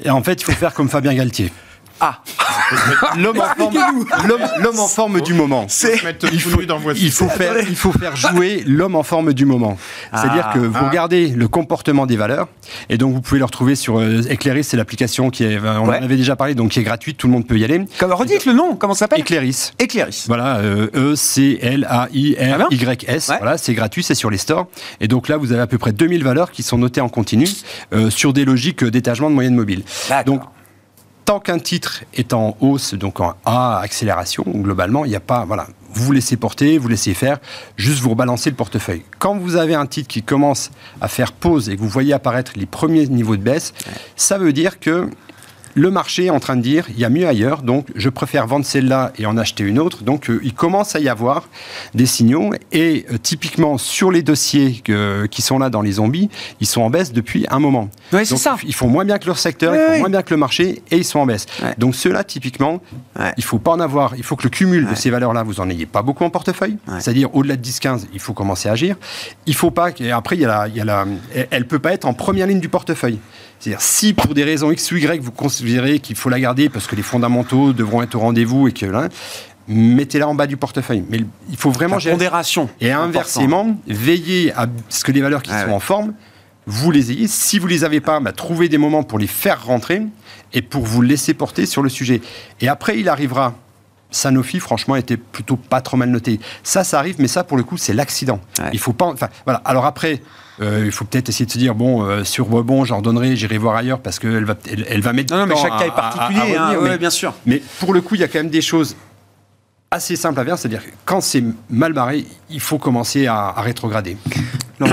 [0.04, 1.52] Et en fait, il faut faire comme Fabien Galtier.
[2.00, 2.22] Ah
[3.18, 3.42] L'homme
[4.80, 5.66] en forme, du moment.
[5.68, 6.62] Il faut,
[6.96, 9.78] il, faut faire, il faut faire jouer l'homme en forme du moment.
[10.14, 10.54] C'est-à-dire ah.
[10.54, 10.88] que vous ah.
[10.90, 12.48] regardez le comportement des valeurs,
[12.90, 15.90] et donc vous pouvez le retrouver sur euh, Eclairis, c'est l'application qui est, on en
[15.90, 17.86] avait déjà parlé, donc qui est gratuite, tout le monde peut y aller.
[17.98, 19.22] Comme, redites le nom, comment ça s'appelle?
[19.22, 19.72] Eclairis.
[19.82, 20.26] Eclairis.
[20.28, 20.62] Voilà,
[20.96, 21.72] E-C-L-A-I-R-Y-S.
[23.40, 24.68] voilà, c'est gratuit, c'est sur les stores.
[25.02, 27.48] Et donc là, vous avez à peu près 2000 valeurs qui sont notées en continu
[27.94, 29.84] euh, sur des logiques d'étagement de moyenne mobile.
[30.26, 30.42] Donc
[31.30, 35.46] tant qu'un titre est en hausse, donc en A, accélération, globalement, il n'y a pas,
[35.46, 37.38] voilà, vous vous laissez porter, vous laissez faire,
[37.78, 39.04] juste vous rebalancez le portefeuille.
[39.20, 42.54] Quand vous avez un titre qui commence à faire pause et que vous voyez apparaître
[42.56, 43.76] les premiers niveaux de baisse,
[44.16, 45.08] ça veut dire que
[45.80, 48.46] le marché est en train de dire il y a mieux ailleurs, donc je préfère
[48.48, 50.04] vendre celle-là et en acheter une autre.
[50.04, 51.48] Donc euh, il commence à y avoir
[51.94, 54.84] des signaux et euh, typiquement sur les dossiers
[55.32, 57.90] qui sont là dans les zombies, ils sont en baisse depuis un moment.
[58.14, 58.58] Oui, c'est ça.
[58.64, 60.98] Ils font moins bien que leur secteur, ils font moins bien que le marché et
[60.98, 61.46] ils sont en baisse.
[61.78, 62.82] Donc ceux-là, typiquement,
[63.38, 64.16] il faut pas en avoir.
[64.18, 66.78] Il faut que le cumul de ces valeurs-là, vous en ayez pas beaucoup en portefeuille.
[67.00, 68.98] C'est-à-dire au-delà de 10-15, il faut commencer à agir.
[69.46, 69.90] Il faut pas.
[70.00, 71.06] Et après, il y a la, il y a la,
[71.52, 73.20] elle peut pas être en première ligne du portefeuille.
[73.60, 76.88] C'est-à-dire, si pour des raisons X ou Y, vous considérez qu'il faut la garder parce
[76.88, 79.10] que les fondamentaux devront être au rendez-vous et que là,
[79.68, 81.04] mettez-la en bas du portefeuille.
[81.10, 81.20] Mais
[81.50, 82.70] il faut vraiment la pondération.
[82.80, 86.14] Et inversement, veillez à ce que les valeurs qui sont en forme,
[86.66, 87.28] vous les ayez.
[87.28, 90.04] Si vous les avez pas, bah, trouvez des moments pour les faire rentrer
[90.54, 92.22] et pour vous laisser porter sur le sujet.
[92.62, 93.56] Et après, il arrivera.
[94.12, 96.40] Sanofi, franchement, était plutôt pas trop mal noté.
[96.64, 98.40] Ça, ça arrive, mais ça, pour le coup, c'est l'accident.
[98.74, 99.06] Il faut pas.
[99.06, 99.62] Enfin, voilà.
[99.66, 100.22] Alors après,
[100.62, 103.58] euh, il faut peut-être essayer de se dire bon, euh, sur bon, j'en donnerai, j'irai
[103.58, 105.34] voir ailleurs parce qu'elle va, elle, va mettre.
[105.34, 107.34] Non, non mais chaque cas est particulier, hein, bien sûr.
[107.46, 108.96] Mais pour le coup, il y a quand même des choses
[109.92, 114.18] assez simples à faire, c'est-à-dire quand c'est mal barré, il faut commencer à, rétrograder.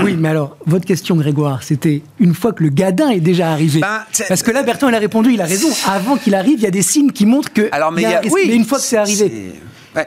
[0.03, 3.79] Oui, mais alors, votre question, Grégoire, c'était une fois que le gadin est déjà arrivé.
[3.79, 5.69] Ben, parce que là, Bertrand, il a répondu, il a raison.
[5.87, 7.69] Avant qu'il arrive, il y a des signes qui montrent que.
[7.71, 9.53] Alors, mais, oui, une fois que c'est arrivé.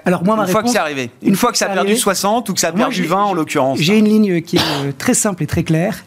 [0.04, 2.48] Alors moi, ma une fois que c'est arrivé, une, fois que ça a perdu 60
[2.48, 3.78] ou que ça a perdu 20 en l'occurrence.
[3.80, 6.04] J'ai une ligne qui est euh, très simple et très claire.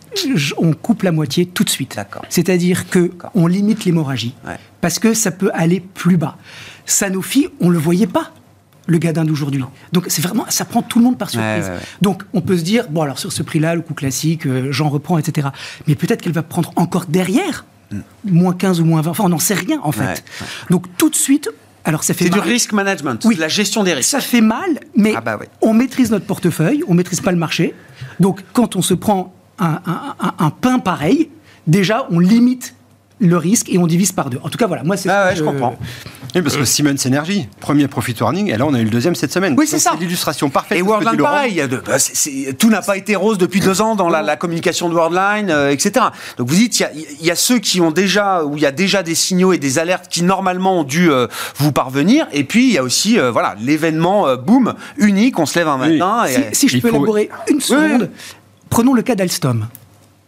[0.57, 1.99] on coupe la moitié tout de suite.
[2.29, 4.35] C'est-à-dire que on limite l'hémorragie
[4.81, 6.37] parce que ça peut aller plus bas.
[6.85, 8.31] Sanofi, on le voyait pas
[8.85, 9.63] le gadin d'aujourd'hui.
[9.91, 11.71] Donc c'est vraiment, ça prend tout le monde par surprise.
[12.01, 14.89] Donc on peut se dire, bon alors sur ce prix-là, le coup classique, euh, j'en
[14.89, 15.49] reprends, etc.
[15.87, 17.99] Mais peut-être qu'elle va prendre encore derrière, mm.
[18.25, 20.23] moins 15 ou moins 20, enfin on n'en sait rien en fait.
[20.69, 21.49] Donc tout de suite,
[21.85, 23.35] alors ça fait C'est du risk management, oui.
[23.35, 24.09] la gestion des risques.
[24.09, 27.73] Ça fait mal, mais ah bah on maîtrise notre portefeuille, on maîtrise pas le marché.
[28.19, 29.79] Donc quand on se prend un,
[30.39, 31.29] un pain pareil,
[31.67, 32.75] déjà on limite
[33.27, 34.39] le risque et on divise par deux.
[34.43, 35.09] En tout cas, voilà, moi c'est.
[35.09, 35.77] Ah ouais, je comprends.
[36.35, 39.13] Oui, parce que Siemens Energy, premier profit warning, et là on a eu le deuxième
[39.13, 39.53] cette semaine.
[39.55, 39.91] Oui, c'est ça.
[39.99, 40.79] l'illustration parfaite.
[40.79, 41.63] Et Worldline, pareil.
[41.85, 41.97] Bah,
[42.57, 46.07] tout n'a pas été rose depuis deux ans dans la, communication de Worldline, euh, etc.
[46.37, 46.83] Donc vous dites,
[47.19, 49.59] il y, a, ceux qui ont déjà, où il y a déjà des signaux et
[49.59, 53.19] des alertes qui normalement ont dû euh, vous parvenir, et puis il y a aussi,
[53.19, 55.37] euh, voilà, l'événement boom unique.
[55.37, 56.25] On se lève un matin.
[56.25, 58.09] Et, si, je peux élaborer une seconde,
[58.69, 59.67] prenons le cas d'Alstom.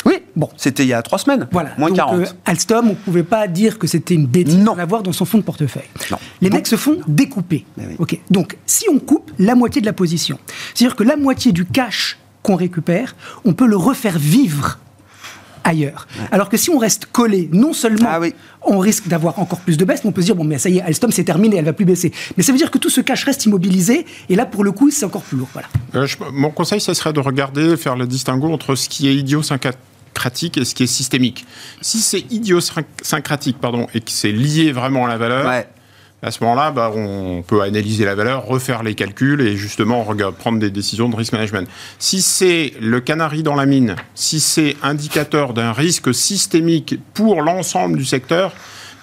[0.06, 1.48] Oui, bon, c'était il y a trois semaines.
[1.52, 1.72] Voilà.
[1.78, 2.20] Moins Donc, 40.
[2.20, 4.76] Euh, Alstom, on ne pouvait pas dire que c'était une bêtise non.
[4.76, 5.90] l'avoir dans son fonds de portefeuille.
[6.12, 6.18] Non.
[6.42, 7.66] Les mecs se font découper.
[7.98, 8.20] Ok.
[8.30, 10.38] Donc, si on coupe la moitié de la position,
[10.74, 14.78] c'est-à-dire que la moitié du cash qu'on récupère, on peut le refaire vivre
[15.66, 16.08] ailleurs.
[16.32, 18.20] Alors que si on reste collé, non seulement ah
[18.62, 20.70] on risque d'avoir encore plus de baisse, mais on peut se dire, bon, mais ça
[20.70, 22.12] y est, Alstom, c'est terminé, elle va plus baisser.
[22.38, 24.92] Mais ça veut dire que tout ce cash reste immobilisé, et là, pour le coup,
[24.92, 25.50] c'est encore plus lourd.
[25.54, 25.68] Voilà.
[25.96, 29.16] Euh, mon conseil, ça serait de regarder, faire le distinguo entre ce qui est
[30.16, 31.46] idiosyncratique et ce qui est systémique.
[31.82, 35.66] Si c'est idiosyncratique pardon, et que c'est lié vraiment à la valeur,
[36.24, 40.04] à ce moment-là, bah, on peut analyser la valeur, refaire les calculs et justement
[40.40, 41.68] prendre des décisions de risk management.
[42.00, 47.98] Si c'est le canari dans la mine, si c'est indicateur d'un risque systémique pour l'ensemble
[47.98, 48.54] du secteur,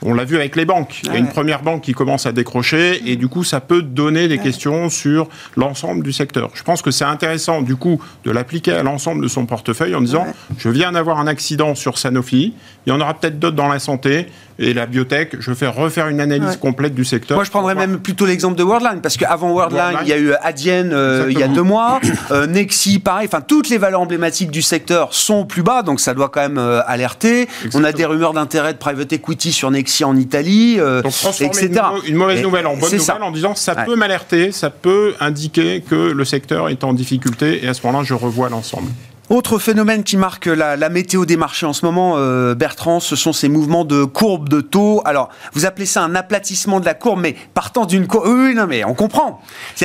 [0.05, 1.01] on l'a vu avec les banques.
[1.05, 3.83] Il y a une première banque qui commence à décrocher et du coup, ça peut
[3.83, 6.51] donner des questions sur l'ensemble du secteur.
[6.55, 10.01] Je pense que c'est intéressant du coup de l'appliquer à l'ensemble de son portefeuille en
[10.01, 10.27] disant
[10.59, 12.55] je viens d'avoir un accident sur Sanofi,
[12.87, 14.27] il y en aura peut-être d'autres dans la santé
[14.59, 17.37] et la biotech, je fais refaire une analyse complète du secteur.
[17.37, 20.33] Moi, je prendrais même plutôt l'exemple de Worldline, parce qu'avant Worldline, il y a eu
[20.43, 24.51] Adyen euh, il y a deux mois, euh, Nexi, pareil, enfin, toutes les valeurs emblématiques
[24.51, 27.49] du secteur sont plus bas, donc ça doit quand même euh, alerter.
[27.75, 31.71] On a des rumeurs d'intérêt de private equity sur Nexi en Italie, etc.
[32.07, 35.95] Une, mauvaise nouvelle en bonne nouvelle en disant ça peut m'alerter, ça peut indiquer que
[35.95, 38.91] le secteur est en difficulté, et à ce moment-là, je revois l'ensemble.
[39.31, 43.33] Autre phénomène qui marque la, météo des marchés en ce moment, euh, Bertrand, ce sont
[43.33, 45.01] ces mouvements de courbe de taux.
[45.05, 48.27] Alors, vous appelez ça un aplatissement de la courbe, mais partant d'une courbe...
[48.27, 49.41] Oui, non, mais on comprend.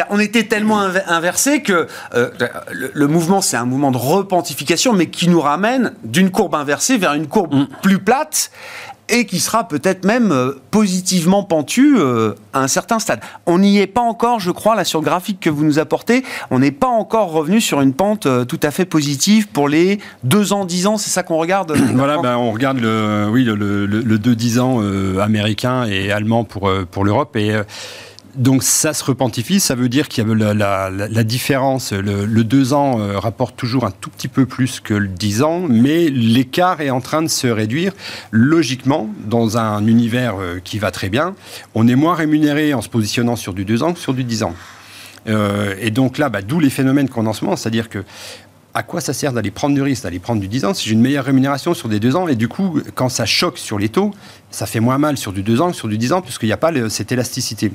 [0.10, 2.30] On était tellement inversé que euh,
[2.72, 7.14] le, mouvement, c'est un mouvement de repentification, mais qui nous ramène d'une courbe inversée vers
[7.14, 7.68] une courbe mm.
[7.82, 8.52] plus plate
[9.10, 13.22] et qui sera peut-être même euh, positivement pentu euh, à un certain stade.
[13.46, 16.24] On n'y est pas encore, je crois, là sur le graphique que vous nous apportez,
[16.52, 20.00] on n'est pas encore revenu sur une pente euh, tout à fait positive pour les
[20.24, 23.56] 2 ans, 10 ans, c'est ça qu'on regarde Voilà, ben, on regarde le, oui, le,
[23.56, 27.54] le, le 2-10 ans américain et allemand pour, pour l'Europe et
[28.38, 31.92] donc ça se repentifie, ça veut dire qu'il y a la, différence.
[31.92, 35.66] Le, 2 ans euh, rapporte toujours un tout petit peu plus que le 10 ans,
[35.68, 37.94] mais l'écart est en train de se réduire.
[38.32, 41.36] Logiquement, dans un univers euh, qui va très bien,
[41.74, 44.44] on est moins rémunéré en se positionnant sur du 2 ans que sur du 10
[44.44, 44.54] ans.
[45.28, 48.04] Euh, et donc là, bah, d'où les phénomènes qu'on en ce moment, c'est-à-dire que
[48.78, 50.94] à quoi ça sert d'aller prendre du risque, d'aller prendre du 10 ans si j'ai
[50.94, 52.28] une meilleure rémunération sur des 2 ans?
[52.28, 54.14] Et du coup, quand ça choque sur les taux,
[54.52, 56.52] ça fait moins mal sur du 2 ans que sur du 10 ans, puisqu'il n'y
[56.52, 57.72] a pas cette élasticité.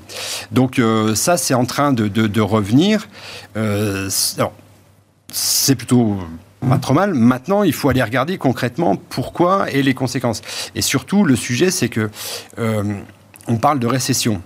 [0.52, 3.08] Donc euh, ça, c'est en train de, revenir.
[3.56, 4.08] Euh,
[5.32, 6.18] c'est plutôt
[6.68, 7.14] pas trop mal.
[7.14, 10.40] Maintenant, il faut aller regarder concrètement pourquoi et les conséquences.
[10.76, 12.10] Et surtout, le sujet, c'est que
[12.60, 12.84] euh,
[13.48, 14.40] on parle de récession.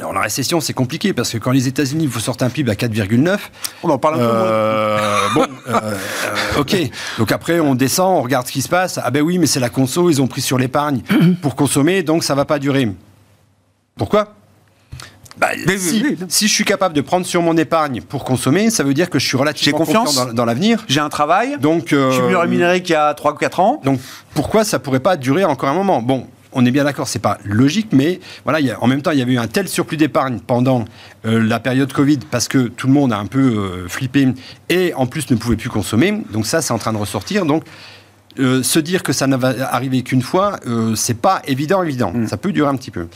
[0.00, 2.74] Alors la récession, c'est compliqué parce que quand les États-Unis vous sortent un PIB à
[2.74, 3.38] 4,9,
[3.82, 6.76] on en parle un peu euh, Bon, euh, euh, ok.
[7.18, 9.00] Donc après, on descend, on regarde ce qui se passe.
[9.02, 11.02] Ah ben oui, mais c'est la conso, ils ont pris sur l'épargne
[11.42, 12.88] pour consommer, donc ça va pas durer.
[13.96, 14.34] Pourquoi?
[15.36, 15.48] Bah,
[16.28, 19.20] si, je suis capable de prendre sur mon épargne pour consommer, ça veut dire que
[19.20, 20.84] je suis relativement confiance dans, dans l'avenir.
[20.88, 21.58] J'ai un travail.
[21.60, 23.80] Donc, je suis mieux rémunéré qu'il y a 3 ou 4 ans.
[23.84, 24.00] Donc,
[24.34, 26.02] pourquoi ça pourrait pas durer encore un moment?
[26.02, 26.26] Bon,
[26.58, 29.34] on est bien d'accord, c'est pas logique, mais voilà, en même temps, il y avait
[29.34, 30.84] eu un tel surplus d'épargne pendant
[31.24, 34.26] euh, la période Covid parce que tout le monde a un peu euh, flippé
[34.68, 36.22] et en plus ne pouvait plus consommer.
[36.32, 37.46] Donc ça, c'est en train de ressortir.
[37.46, 37.62] Donc
[38.38, 42.12] euh, se dire que ça ne va arriver qu'une fois, euh, c'est pas évident, évident.
[42.12, 42.28] Mm.
[42.28, 43.08] Ça peut durer un petit peu.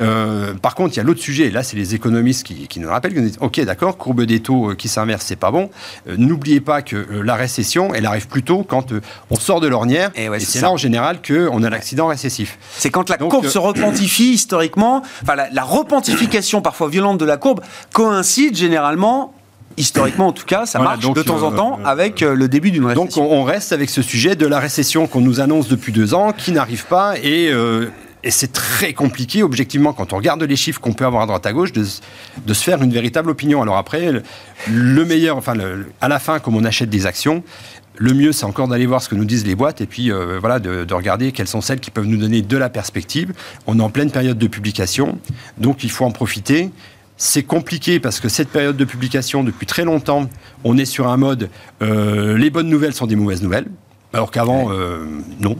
[0.00, 1.50] Euh, par contre, il y a l'autre sujet.
[1.50, 3.14] là, c'est les économistes qui, nous rappellent.
[3.14, 5.70] Disent, ok, d'accord, courbe des taux qui s'inverse, c'est pas bon.
[6.06, 8.92] N'oubliez pas que la récession, elle arrive plutôt quand
[9.30, 10.10] on sort de l'ornière.
[10.14, 12.58] Et, c'est là en général qu'on a l'accident récessif.
[12.76, 15.02] C'est quand la courbe se repentifie historiquement.
[15.22, 17.60] Enfin, la, la repentification parfois violente de la courbe
[17.92, 19.34] coïncide généralement
[19.78, 22.70] historiquement en tout cas, ça marche de temps en temps euh, avec euh, le début
[22.70, 23.04] d'une récession.
[23.04, 26.32] Donc on reste avec ce sujet de la récession qu'on nous annonce depuis deux ans,
[26.32, 27.86] qui n'arrive pas et euh,
[28.24, 31.46] et c'est très compliqué, objectivement, quand on regarde les chiffres qu'on peut avoir à droite
[31.46, 31.86] à gauche, de,
[32.44, 33.62] de, se faire une véritable opinion.
[33.62, 34.10] Alors après,
[34.68, 35.54] le, meilleur, enfin,
[36.00, 37.44] à la fin, comme on achète des actions,
[37.96, 40.10] le mieux, c'est encore d'aller voir ce que nous disent les boîtes et puis
[40.40, 43.32] voilà, de, de, regarder quelles sont celles qui peuvent nous donner de la perspective.
[43.68, 45.20] On est en pleine période de publication,
[45.56, 46.70] donc il faut en profiter.
[47.20, 50.30] C'est compliqué parce que cette période de publication, depuis très longtemps,
[50.62, 51.50] on est sur un mode
[51.82, 53.66] euh, les bonnes nouvelles sont des mauvaises nouvelles.
[54.12, 55.04] Alors qu'avant, euh,
[55.40, 55.58] non.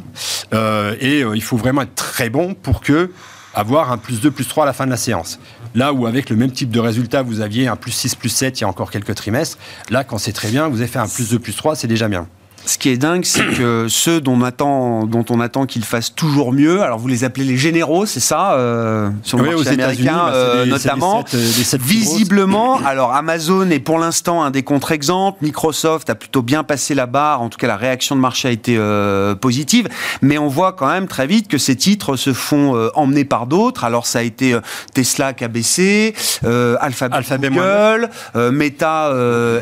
[0.54, 3.10] Euh, et il faut vraiment être très bon pour que
[3.54, 5.40] avoir un plus 2, plus 3 à la fin de la séance.
[5.74, 8.60] Là où avec le même type de résultat, vous aviez un plus 6, plus 7
[8.60, 9.58] il y a encore quelques trimestres,
[9.90, 12.06] là quand c'est très bien, vous avez fait un plus 2, plus 3, c'est déjà
[12.06, 12.28] bien.
[12.64, 16.14] Ce qui est dingue, c'est que ceux dont on attend, dont on attend qu'ils fassent
[16.14, 20.16] toujours mieux, alors vous les appelez les généraux, c'est ça, euh, sur le marché américain
[20.26, 21.24] bah, euh, notamment.
[21.34, 25.38] Euh, visiblement, alors Amazon est pour l'instant un des contre-exemples.
[25.42, 27.40] Microsoft a plutôt bien passé la barre.
[27.40, 29.88] En tout cas, la réaction de marché a été euh, positive.
[30.20, 33.84] Mais on voit quand même très vite que ces titres se font emmener par d'autres.
[33.84, 34.58] Alors ça a été
[34.92, 38.10] Tesla qui a baissé, Alphabet, Alphabet Google,
[38.52, 39.12] Meta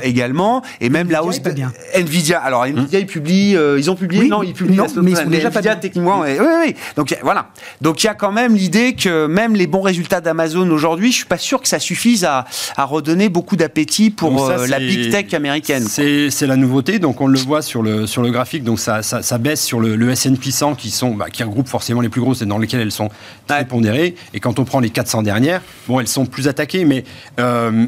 [0.02, 1.40] également, et même la hausse.
[1.94, 2.38] Nvidia.
[2.40, 2.66] Alors.
[2.66, 5.24] Hum Nvidia, ils publient, euh, ils ont publié, non, ils publient non, mais ils sont
[5.24, 6.74] déjà Nvidia, pas techniquement, oui, oui.
[6.96, 7.48] Donc voilà.
[7.80, 11.16] Donc il y a quand même l'idée que même les bons résultats d'Amazon aujourd'hui, je
[11.18, 12.46] suis pas sûr que ça suffise à,
[12.76, 15.84] à redonner beaucoup d'appétit pour euh, la big tech américaine.
[15.86, 16.98] C'est la nouveauté.
[16.98, 18.64] Donc on le voit sur le sur le graphique.
[18.64, 21.68] Donc ça, ça, ça baisse sur le, le S&P 100 qui sont bah, qui regroupe
[21.68, 23.10] forcément les plus grosses et dans lesquelles elles sont
[23.46, 24.14] très pondérées.
[24.34, 27.04] Et quand on prend les 400 dernières, bon, elles sont plus attaquées, mais
[27.40, 27.86] euh,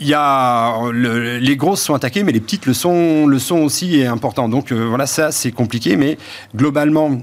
[0.00, 4.48] il y a les grosses sont attaquées, mais les petites le sont, aussi et important.
[4.48, 6.18] Donc euh, voilà, ça c'est compliqué, mais
[6.54, 7.18] globalement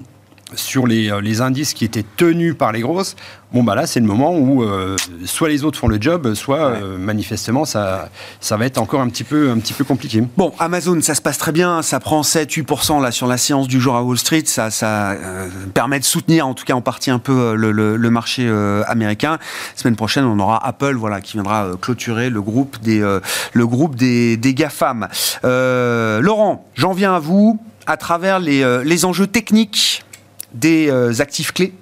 [0.53, 3.15] sur les, euh, les, indices qui étaient tenus par les grosses,
[3.55, 6.59] bon bah là c'est le moment où euh, soit les autres font le job, soit
[6.59, 8.09] euh, manifestement ça,
[8.41, 10.21] ça va être encore un petit, peu, un petit peu compliqué.
[10.35, 13.79] Bon, Amazon, ça se passe très bien, ça prend 7-8% là sur la séance du
[13.79, 15.15] jour à Wall Street, ça, ça
[15.73, 18.47] permet de soutenir en tout cas en partie un peu le, le, marché
[18.87, 19.39] américain.
[19.75, 22.99] semaine prochaine, on aura Apple voilà, qui viendra clôturer le groupe des,
[23.53, 25.07] le groupe des, des GAFAM.
[25.43, 30.03] Laurent, j'en viens à vous à travers les, les enjeux techniques
[30.55, 31.73] des euh, actifs clés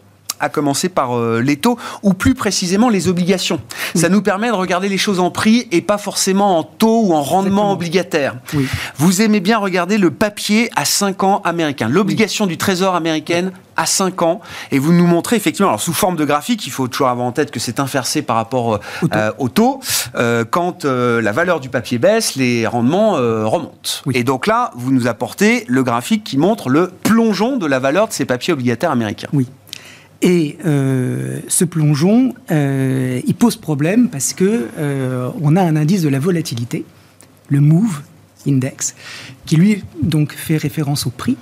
[0.44, 3.62] à commencer par euh, les taux, ou plus précisément les obligations.
[3.96, 7.14] Ça nous permet de regarder les choses en prix et pas forcément en taux ou
[7.14, 8.36] en rendement obligataire.
[8.98, 13.86] Vous aimez bien regarder le papier à 5 ans américain, l'obligation du Trésor américaine à
[13.86, 17.08] 5 ans, et vous nous montrez effectivement, alors sous forme de graphique, il faut toujours
[17.08, 18.80] avoir en tête que c'est inversé par rapport
[19.14, 19.80] euh, au taux,
[20.52, 24.02] quand la valeur du papier baisse, les rendements remontent.
[24.14, 28.08] Et donc là, vous nous apportez le graphique qui montre le plongeon de la valeur
[28.08, 29.30] de ces papiers obligataires américains.
[29.34, 29.48] Oui.
[30.24, 36.02] Et euh, ce plongeon, euh, il pose problème parce que euh, on a un indice
[36.02, 36.86] de la volatilité,
[37.50, 38.02] le Move
[38.48, 38.96] Index,
[39.46, 41.36] qui lui donc fait référence au prix.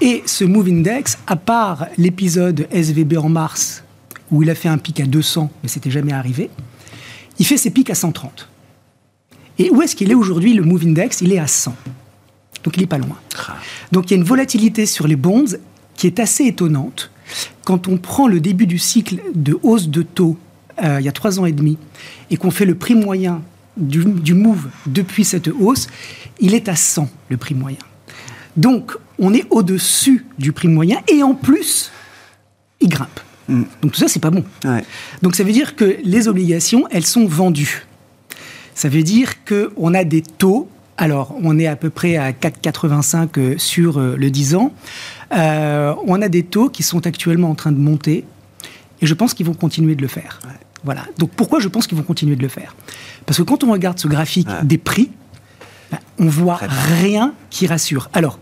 [0.00, 3.82] Et ce Move Index, à part l'épisode SVB en mars
[4.30, 6.48] où il a fait un pic à 200, mais c'était jamais arrivé,
[7.40, 8.48] il fait ses pics à 130.
[9.58, 11.22] Et où est-ce qu'il est aujourd'hui le Move Index?
[11.22, 11.74] Il est à 100.
[12.62, 13.16] Donc il n'est pas loin.
[13.48, 13.56] Ah.
[13.90, 15.46] Donc il y a une volatilité sur les bonds
[15.96, 17.10] qui est assez étonnante
[17.64, 20.36] quand on prend le début du cycle de hausse de taux
[20.82, 21.78] euh, il y a trois ans et demi
[22.30, 23.42] et qu'on fait le prix moyen
[23.76, 25.86] du, du, move depuis cette hausse,
[26.40, 27.78] il est à 100 le prix moyen.
[28.56, 31.90] Donc on est au-dessus du prix moyen et en plus,
[32.80, 33.20] il grimpe.
[33.48, 33.62] Mm.
[33.82, 34.44] Donc tout ça, c'est pas bon.
[35.22, 37.86] Donc ça veut dire que les obligations, elles sont vendues.
[38.74, 43.28] Ça veut dire qu'on a des taux alors, on est à peu près à 4,85
[43.38, 44.72] euh, sur euh, le 10 ans.
[45.34, 48.24] Euh, on a des taux qui sont actuellement en train de monter
[49.02, 50.38] et je pense qu'ils vont continuer de le faire.
[50.84, 51.04] Voilà.
[51.18, 52.74] Donc, pourquoi je pense qu'ils vont continuer de le faire?
[53.26, 55.10] Parce que quand on regarde ce graphique des prix,
[55.90, 56.60] ben, on voit
[57.00, 58.08] rien qui rassure.
[58.14, 58.38] Alors,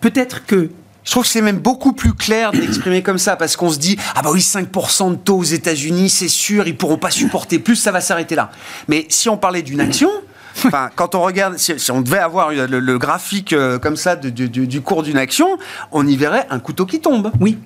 [0.00, 0.70] peut-être que
[1.04, 3.96] je trouve que c'est même beaucoup plus clair d'exprimer comme ça, parce qu'on se dit,
[4.14, 7.76] ah bah oui, 5% de taux aux États-Unis, c'est sûr, ils pourront pas supporter plus,
[7.76, 8.50] ça va s'arrêter là.
[8.88, 10.10] Mais si on parlait d'une action,
[10.96, 15.18] Quand on regarde, si, on devait avoir le, graphique euh, comme ça du cours d'une
[15.18, 15.58] action,
[15.92, 17.30] on y verrait un couteau qui tombe.
[17.40, 17.58] Oui.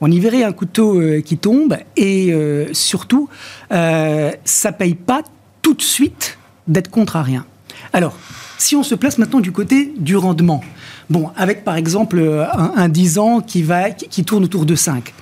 [0.00, 3.28] On y verrait un couteau euh, qui tombe et euh, surtout,
[3.70, 5.22] ça paye pas
[5.62, 7.44] tout de suite d'être contrarien.
[7.92, 8.16] Alors,
[8.58, 10.62] si on se place maintenant du côté du rendement,
[11.10, 15.14] bon, avec par exemple un, 10 ans qui, va, qui, tourne autour de 5.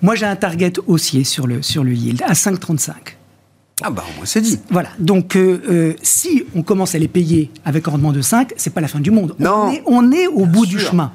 [0.00, 2.92] Moi, j'ai un target haussier sur le, sur le yield à 5,35.
[3.84, 4.58] Ah bah c'est dit.
[4.70, 4.88] Voilà.
[4.98, 8.72] Donc euh, euh, si on commence à les payer avec un rendement de 5, c'est
[8.72, 9.34] pas la fin du monde.
[9.38, 9.72] Non.
[9.86, 11.12] On est, au bout du chemin.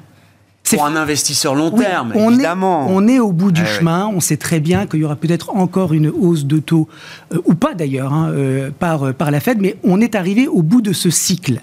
[0.69, 2.87] Pour un investisseur long terme, on évidemment.
[2.87, 4.07] Est, on est au bout du chemin.
[4.13, 6.89] On sait très bien qu'il y aura peut-être encore une hausse de taux,
[7.33, 8.33] euh, ou pas d'ailleurs, hein,
[8.77, 11.61] par, par la Fed, mais on est arrivé au bout de ce cycle.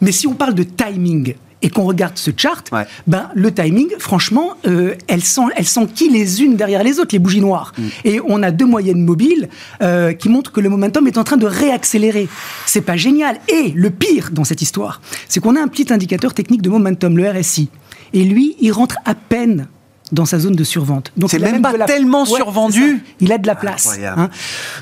[0.00, 2.62] Mais si on parle de timing, et qu'on regarde ce chart,
[3.06, 7.14] ben, le timing, franchement, euh, elles, sont, elles sont qui les unes derrière les autres,
[7.14, 7.72] les bougies noires.
[7.78, 7.82] Mm.
[8.04, 9.48] Et on a deux moyennes mobiles
[9.80, 12.28] euh, qui montrent que le momentum est en train de réaccélérer.
[12.66, 13.40] C'est pas génial.
[13.48, 17.16] Et le pire dans cette histoire, c'est qu'on a un petit indicateur technique de momentum,
[17.16, 17.70] le RSI.
[18.12, 19.66] Et lui, il rentre à peine
[20.12, 21.12] dans sa zone de survente.
[21.16, 23.04] Donc c'est même, pas tellement survendu.
[23.20, 23.98] Il a de la place.
[23.98, 24.28] Hein.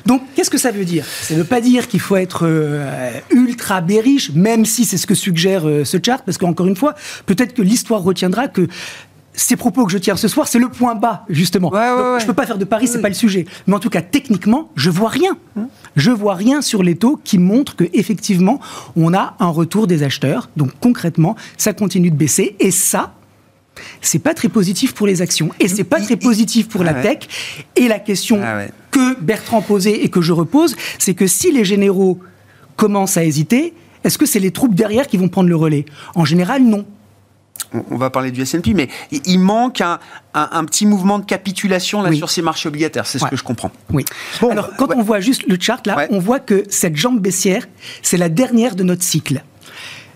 [0.06, 1.04] Donc qu'est-ce que ça veut dire?
[1.22, 5.06] Ça ne veut pas dire qu'il faut être euh, ultra bearish, même si c'est ce
[5.06, 6.94] que suggère euh, ce chart, parce qu'encore une fois,
[7.26, 8.68] peut-être que l'histoire retiendra que
[9.34, 11.70] ces propos que je tiens ce soir, c'est le point bas, justement.
[11.72, 13.46] Je ne peux pas faire de pari, c'est pas le sujet.
[13.66, 15.38] Mais en tout cas, techniquement, je vois rien.
[15.56, 18.60] Hein je vois rien sur les taux qui montre que effectivement,
[18.96, 20.48] on a un retour des acheteurs.
[20.56, 22.56] Donc concrètement, ça continue de baisser.
[22.60, 23.14] Et ça,
[24.00, 27.02] c'est pas très positif pour les actions et c'est pas très positif pour la ah
[27.02, 27.18] tech.
[27.76, 31.64] Et la question ah que Bertrand posait et que je repose, c'est que si les
[31.64, 32.20] généraux
[32.76, 35.84] commencent à hésiter, est-ce que c'est les troupes derrière qui vont prendre le relais?
[36.14, 36.84] En général, non.
[37.90, 38.88] On va parler du S&P, mais
[39.24, 43.06] il manque un, petit mouvement de capitulation là sur ces marchés obligataires.
[43.06, 43.70] C'est ce que je comprends.
[43.90, 44.04] Oui.
[44.50, 47.66] Alors, quand on voit juste le chart là, on voit que cette jambe baissière,
[48.02, 49.42] c'est la dernière de notre cycle.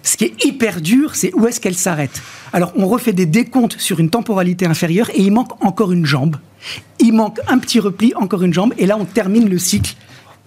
[0.07, 2.23] Ce qui est hyper dur, c'est où est-ce qu'elle s'arrête.
[2.53, 6.37] Alors, on refait des décomptes sur une temporalité inférieure et il manque encore une jambe.
[7.01, 9.97] Il manque un petit repli, encore une jambe, et là, on termine le cycle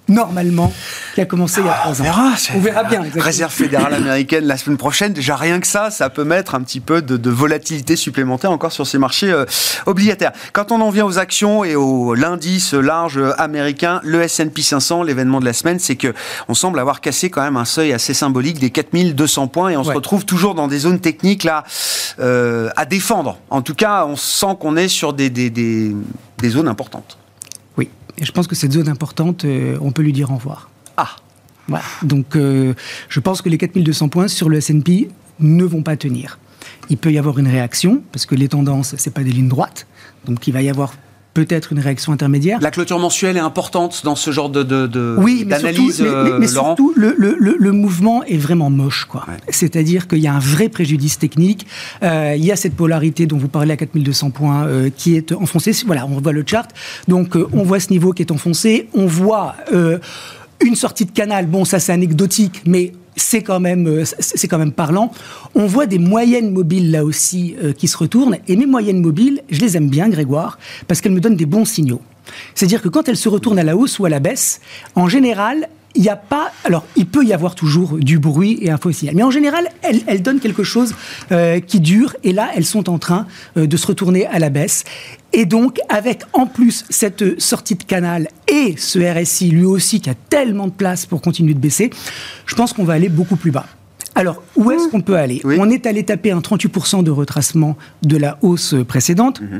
[0.09, 0.73] normalement,
[1.15, 1.95] qui a commencé il y a trois ans.
[1.99, 3.03] On verra, on verra bien.
[3.15, 6.79] Réserve fédérale américaine la semaine prochaine, déjà rien que ça, ça peut mettre un petit
[6.79, 9.45] peu de, volatilité supplémentaire encore sur ces marchés euh,
[9.85, 10.31] obligataires.
[10.51, 15.39] Quand on en vient aux actions et au l'indice large américain, le S&P 500, l'événement
[15.39, 16.13] de la semaine, c'est que
[16.47, 19.83] on semble avoir cassé quand même un seuil assez symbolique des 4200 points et on
[19.83, 21.63] se retrouve toujours dans des zones techniques là
[22.19, 23.37] euh, à défendre.
[23.49, 25.95] En tout cas, on sent qu'on est sur des, des, des,
[26.37, 27.18] des zones importantes.
[28.19, 30.69] Et je pense que cette zone importante, euh, on peut lui dire au revoir.
[30.97, 31.15] Ah
[31.67, 31.85] Voilà.
[32.03, 32.73] Donc, euh,
[33.07, 35.09] je pense que les 4200 points sur le S&P
[35.39, 36.37] ne vont pas tenir.
[36.89, 39.87] Il peut y avoir une réaction, parce que les tendances, ce pas des lignes droites.
[40.25, 40.93] Donc, il va y avoir
[41.45, 42.59] peut-être une réaction intermédiaire.
[42.61, 45.91] La clôture mensuelle est importante dans ce genre de, de, oui, mais surtout,
[46.39, 49.05] mais, surtout le, le, le, mouvement est vraiment moche.
[49.05, 49.25] quoi.
[49.49, 51.65] C'est-à-dire qu'il y a un vrai préjudice technique.
[52.03, 55.31] Euh, il y a cette polarité dont vous parlez à 4200 points euh, qui est
[55.31, 55.71] enfoncée.
[55.85, 56.69] Voilà, on voit le chart.
[57.07, 58.89] Donc euh, on voit ce niveau qui est enfoncé.
[58.93, 59.55] On voit
[60.61, 61.47] une sortie de canal.
[61.47, 65.11] Bon, ça c'est anecdotique, mais c'est quand même euh, c'est quand même parlant.
[65.55, 69.41] On voit des moyennes mobiles là aussi euh, qui se retournent et mes moyennes mobiles,
[69.49, 70.57] je les aime bien Grégoire
[70.87, 72.01] parce qu'elles me donnent des bons signaux.
[72.55, 74.61] C'est-à-dire que quand elles se retournent à la hausse ou à la baisse,
[74.95, 76.51] en général, il n'y a pas.
[76.63, 79.15] Alors, il peut y avoir toujours du bruit et un faux signal.
[79.15, 80.93] Mais en général, elles, donnent quelque chose
[81.31, 82.15] euh, qui dure.
[82.23, 83.25] Et là, elles sont en train
[83.57, 84.83] euh, de se retourner à la baisse.
[85.33, 90.09] Et donc, avec en plus cette sortie de canal et ce RSI, lui aussi, qui
[90.09, 91.89] a tellement de place pour continuer de baisser,
[92.45, 93.65] je pense qu'on va aller beaucoup plus bas.
[94.15, 95.41] Alors, où est-ce qu'on peut aller?
[95.45, 99.41] On est allé taper un 38% de retracement de la hausse précédente.
[99.41, 99.59] Mmh.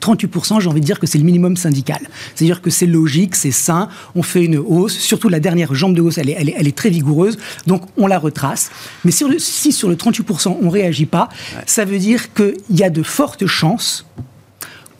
[0.00, 2.00] 38%, j'ai envie de dire que c'est le minimum syndical.
[2.34, 6.00] C'est-à-dire que c'est logique, c'est sain, on fait une hausse, surtout la dernière jambe de
[6.00, 8.70] hausse, elle est, elle est, très vigoureuse, donc on la retrace.
[9.04, 11.28] Mais sur le, si sur le 38%, on ne réagit pas,
[11.66, 14.06] ça veut dire qu'il y a de fortes chances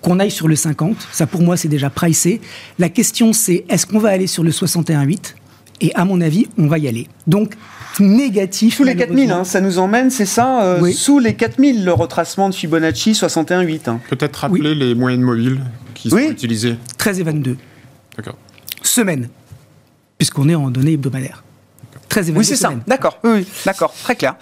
[0.01, 1.09] qu'on aille sur le 50.
[1.13, 2.41] Ça, pour moi, c'est déjà pricé.
[2.79, 5.35] La question, c'est est-ce qu'on va aller sur le 61,8
[5.81, 7.09] Et à mon avis, on va y aller.
[7.27, 7.55] Donc,
[8.01, 8.77] négatif.
[8.77, 12.49] Sous les 4000, hein, ça nous emmène, c'est ça euh, Sous les 4000, le retracement
[12.49, 13.89] de Fibonacci 61,8.
[13.89, 14.01] Hein.
[14.09, 15.61] Peut-être rappeler les moyennes mobiles
[15.95, 17.57] qui sont utilisées 13 et 22.
[18.17, 18.37] D'accord.
[18.83, 19.29] Semaine,
[20.17, 21.45] puisqu'on est en données hebdomadaires.
[22.09, 22.73] 13 et 22 Oui, c'est ça.
[22.87, 24.37] D'accord, oui, d'accord, très clair.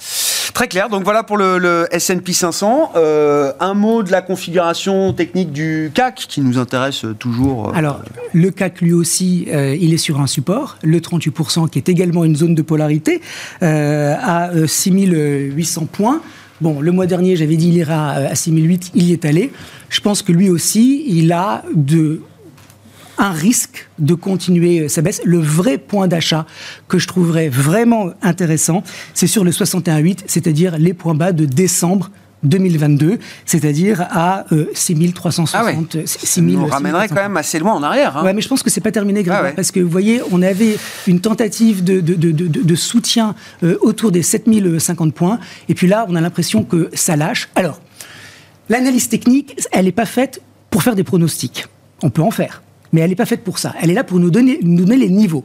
[0.57, 0.89] Très clair.
[0.89, 2.93] Donc voilà pour le, S&P 500.
[2.97, 7.69] Euh, un mot de la configuration technique du CAC qui nous intéresse toujours.
[7.69, 8.01] Euh, Alors
[8.33, 12.25] le CAC lui aussi, euh, il est sur un support, le 38% qui est également
[12.25, 13.21] une zone de polarité
[13.61, 16.23] à 6800 points.
[16.63, 19.53] Bon, le mois dernier, j'avais dit il ira à 6008, il y est allé.
[19.91, 22.23] Je pense que lui aussi, il a de
[23.19, 25.21] un risque de continuer sa baisse.
[25.25, 26.47] Le vrai point d'achat
[26.89, 28.83] que je trouverais vraiment intéressant,
[29.15, 32.11] c'est sur le 61,8, c'est-à-dire les points bas de décembre
[32.43, 34.45] 2022, c'est-à-dire à
[34.75, 35.51] 6360.
[35.55, 35.77] Ah ouais.
[36.39, 38.17] Nous ramènerait quand même assez loin en arrière.
[38.17, 38.25] Hein.
[38.25, 40.77] Ouais, mais je pense que c'est pas terminé, ah parce que vous voyez, on avait
[41.07, 45.39] une tentative de, de, de, de soutien euh, autour des 7050 points,
[45.69, 47.49] et puis là, on a l'impression que ça lâche.
[47.55, 47.81] Alors,
[48.69, 50.41] l'analyse technique, elle n'est pas faite
[50.71, 51.67] pour faire des pronostics.
[52.03, 52.63] On peut en faire
[52.93, 53.75] mais elle n'est pas faite pour ça.
[53.81, 55.45] Elle est là pour nous donner, nous donner les niveaux.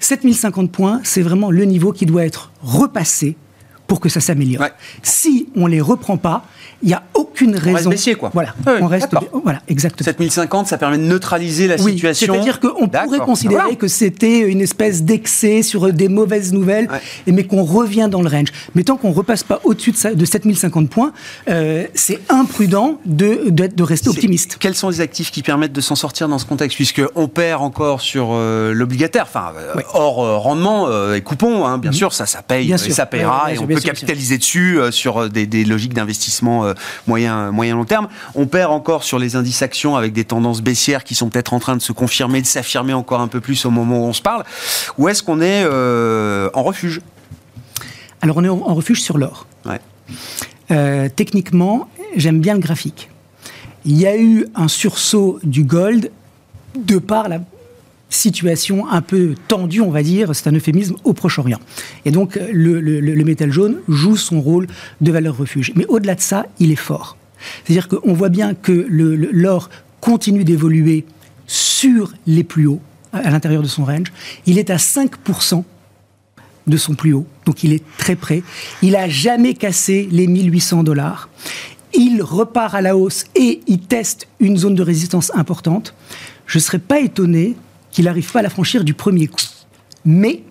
[0.00, 3.36] 7050 points, c'est vraiment le niveau qui doit être repassé
[3.86, 4.68] pour que ça s'améliore.
[5.02, 6.44] Si on les reprend pas,
[6.82, 7.70] il n'y a aucune raison.
[7.70, 8.30] On reste baissier, quoi.
[8.32, 9.08] Voilà, on reste.
[9.42, 10.04] Voilà, exactement.
[10.04, 12.34] 7050, ça permet de neutraliser la oui, situation.
[12.34, 16.88] C'est-à-dire qu'on pourrait considérer que c'était une espèce d'excès sur des mauvaises nouvelles,
[17.26, 18.48] et mais qu'on revient dans le range.
[18.74, 21.12] Mais tant qu'on ne repasse pas au-dessus de, de 7050 points,
[21.48, 24.56] euh, c'est imprudent de, de, rester optimiste.
[24.58, 28.00] Quels sont les actifs qui permettent de s'en sortir dans ce contexte Puisqu'on perd encore
[28.00, 31.96] sur euh, l'obligataire, enfin, euh, hors rendement et coupons, hein, bien mhm.
[31.96, 35.64] sûr, ça, ça paye, et ça payera, et on peut capitaliser dessus sur des, des
[35.64, 36.74] logiques d'investissement euh,
[37.06, 38.08] moyen, moyen long terme.
[38.34, 41.60] On perd encore sur les indices actions avec des tendances baissières qui sont peut-être en
[41.60, 44.22] train de se confirmer, de s'affirmer encore un peu plus au moment où on se
[44.22, 44.44] parle.
[44.98, 47.00] Ou est-ce qu'on est, euh, en refuge?
[48.20, 49.46] Alors on est en refuge sur l'or.
[50.70, 53.10] Euh, techniquement, j'aime bien le graphique.
[53.84, 56.10] Il y a eu un sursaut du gold
[56.76, 57.40] de par la
[58.10, 61.60] situation un peu tendue, on va dire, c'est un euphémisme, au Proche-Orient.
[62.04, 64.66] Et donc le, métal jaune joue son rôle
[65.00, 65.72] de valeur refuge.
[65.74, 67.16] Mais au-delà de ça, il est fort.
[67.64, 71.04] C'est-à-dire qu'on voit bien que l'or continue d'évoluer
[71.46, 72.80] sur les plus hauts,
[73.12, 74.12] à l'intérieur de son range.
[74.46, 75.64] Il est à 5%
[76.66, 78.42] de son plus haut, donc il est très près.
[78.82, 81.28] Il n'a jamais cassé les 1800 dollars.
[81.94, 85.94] Il repart à la hausse et il teste une zone de résistance importante.
[86.46, 87.56] Je ne serais pas étonné
[87.90, 89.42] qu'il n'arrive pas à la franchir du premier coup.
[90.04, 90.42] Mais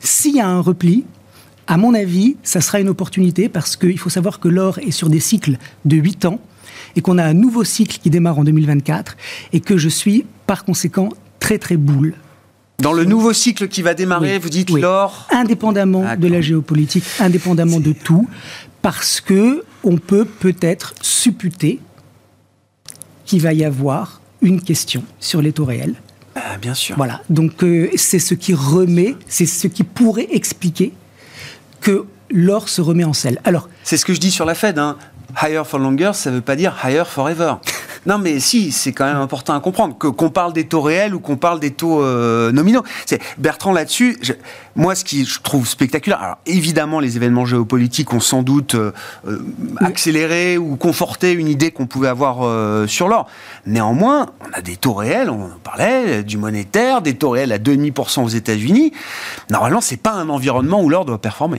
[0.00, 1.04] s'il y a un repli,
[1.68, 5.08] À mon avis, ça sera une opportunité parce qu'il faut savoir que l'or est sur
[5.08, 6.40] des cycles de 8 ans
[6.96, 9.16] et qu'on a un nouveau cycle qui démarre en 2024
[9.52, 11.08] et que je suis par conséquent
[11.38, 12.14] très très boule.
[12.78, 17.78] Dans le nouveau cycle qui va démarrer, vous dites l'or Indépendamment de la géopolitique, indépendamment
[17.78, 18.28] de tout,
[18.82, 21.80] parce que on peut peut-être supputer
[23.24, 25.94] qu'il va y avoir une question sur les taux réels.
[26.44, 26.96] Ah, bien sûr.
[26.96, 27.22] Voilà.
[27.30, 30.92] Donc euh, c'est ce qui remet, c'est ce qui pourrait expliquer
[31.80, 33.40] que l'or se remet en selle.
[33.44, 34.78] Alors, c'est ce que je dis sur la Fed.
[34.78, 34.96] Hein.
[35.40, 37.54] Higher for longer, ça ne veut pas dire higher forever.
[38.06, 39.96] non, mais si, c'est quand même important à comprendre.
[39.96, 42.82] Que, qu'on parle des taux réels ou qu'on parle des taux euh, nominaux.
[43.06, 44.18] C'est, Bertrand, là-dessus,
[44.76, 48.92] moi, ce qui je trouve spectaculaire, alors évidemment, les événements géopolitiques ont sans doute euh,
[49.26, 49.38] euh,
[49.78, 52.42] accéléré ou conforté une idée qu'on pouvait avoir
[52.88, 53.26] sur l'or.
[53.66, 57.58] Néanmoins, on a des taux réels, on en parlait, du monétaire, des taux réels à
[57.58, 58.92] 2,5% aux États-Unis.
[59.50, 61.58] Normalement, c'est pas un environnement où l'or doit performer.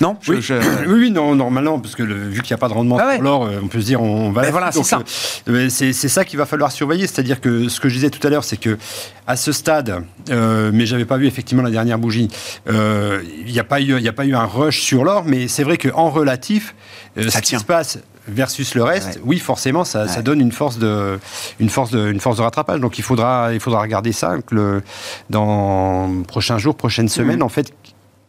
[0.00, 0.40] Non oui.
[0.88, 3.44] oui, non, normalement, parce que vu qu'il n'y a pas de rendement ah sur l'or,
[3.44, 4.50] euh, on peut se dire on va.
[4.50, 5.02] voilà, c'est ça.
[5.48, 7.06] Euh, c'est ça qu'il va falloir surveiller.
[7.06, 8.78] C'est-à-dire que ce que je disais tout à l'heure, c'est que
[9.26, 12.28] à ce stade, euh, mais j'avais pas vu effectivement la dernière bougie,
[12.68, 15.62] euh, il n'y a pas eu, a pas eu un rush sur l'or, mais c'est
[15.62, 16.74] vrai qu'en relatif,
[17.16, 20.78] ça ce qui se passe versus le reste, oui, forcément, ça, ça, donne une force
[20.78, 21.18] de,
[21.58, 22.80] une force de, une force de rattrapage.
[22.80, 24.82] Donc il faudra, il faudra regarder ça le,
[25.30, 27.08] dans prochains jours, prochaines mmh.
[27.08, 27.42] semaines.
[27.42, 27.72] En fait,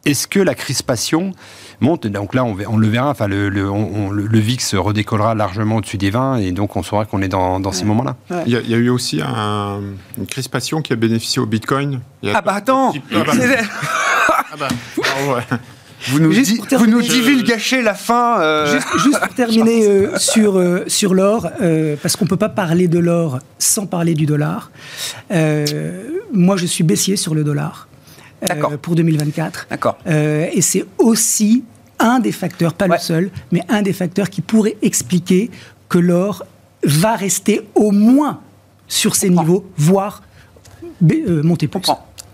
[0.05, 1.31] est-ce que la crispation
[1.79, 2.07] monte?
[2.07, 6.51] Donc là, on, le verra, enfin, le, le, VIX redécollera largement au-dessus des 20 et
[6.51, 8.15] donc on saura qu'on est dans, ces moments-là.
[8.45, 12.01] Il, y a eu aussi une crispation qui a bénéficié au Bitcoin.
[12.33, 13.33] ah bah attends ah bah.
[14.51, 14.67] ah bah.
[15.03, 15.57] Ah
[16.07, 18.41] Vous nous, vous nous divulgachez la fin.
[18.41, 18.79] Euh.
[18.97, 21.47] Juste, pour terminer euh, sur, euh, sur l'or,
[22.01, 24.71] parce qu'on ne peut pas parler de l'or sans parler du dollar.
[25.29, 27.87] moi, je suis baissier sur le dollar.
[28.43, 29.67] Euh, pour 2024.
[29.69, 29.97] D'accord.
[30.07, 31.63] Euh, et c'est aussi
[31.99, 35.51] un des facteurs, pas le seul, mais un des facteurs qui pourrait expliquer
[35.89, 36.43] que l'or
[36.83, 38.39] va rester au moins
[38.87, 40.23] sur ces niveaux, voire
[40.83, 41.81] euh, monter plus.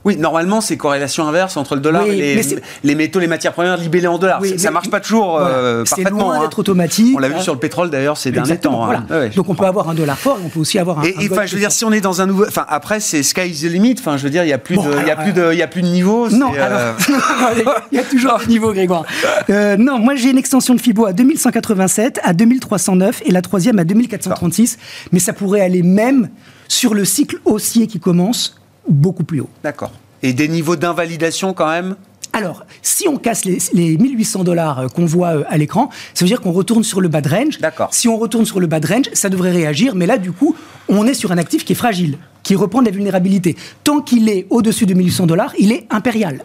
[0.07, 2.41] Oui, normalement, c'est corrélation inverse entre le dollar et
[2.81, 4.41] les, métaux, les matières premières libellées en dollars.
[4.57, 6.19] ça ne marche pas toujours euh, parfaitement.
[6.19, 6.49] C'est loin hein.
[6.55, 7.13] automatique.
[7.13, 8.89] On l'a vu sur le pétrole d'ailleurs ces derniers temps.
[8.89, 9.03] Hein.
[9.35, 11.03] Donc on peut avoir un dollar fort, on peut aussi avoir un.
[11.03, 13.49] Et enfin, je veux dire, si on est dans un nouveau, enfin après, c'est sky
[13.49, 13.95] is the limit.
[13.99, 15.67] Enfin, je veux dire, il y a plus de, y a plus de, y a
[15.67, 16.29] plus de niveau.
[16.29, 16.93] Non, euh,
[17.91, 19.03] il y a toujours un niveau, Grégoire.
[19.49, 23.79] Euh, non, moi j'ai une extension de Fibo à 2187, à 2309 et la troisième
[23.79, 24.77] à 2436,
[25.11, 26.29] mais ça pourrait aller même
[26.67, 28.59] sur le cycle haussier qui commence
[28.89, 29.49] beaucoup plus haut.
[29.63, 29.91] D'accord.
[30.23, 31.95] Et des niveaux d'invalidation quand même?
[32.33, 36.29] Alors, si on casse les, 1800 dollars euh, qu'on voit euh, à l'écran, ça veut
[36.29, 37.57] dire qu'on retourne sur le bas de range.
[37.59, 37.89] D'accord.
[37.91, 40.55] Si on retourne sur le bas de range, ça devrait réagir, mais là, du coup,
[40.87, 43.55] on est sur un actif qui est fragile, qui reprend de la vulnérabilité.
[43.83, 46.43] Tant qu'il est au-dessus de 1800 dollars, il est impérial.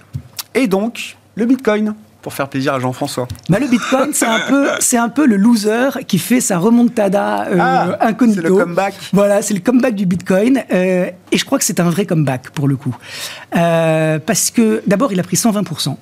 [0.54, 1.94] Et donc, le Bitcoin?
[2.22, 5.90] Pour faire plaisir à Jean-François bah, Le Bitcoin, c'est un, peu, un peu le loser
[6.06, 8.40] qui fait sa remontada euh, ah, incognito.
[8.42, 8.94] C'est le comeback.
[9.12, 10.62] Voilà, c'est le comeback du Bitcoin.
[10.72, 12.96] Euh, et je crois que c'est un vrai comeback pour le coup.
[13.56, 15.96] Euh, parce que d'abord, il a pris 120%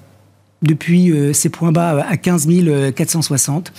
[0.63, 2.47] depuis euh, ses points bas à 15
[2.95, 3.73] 460.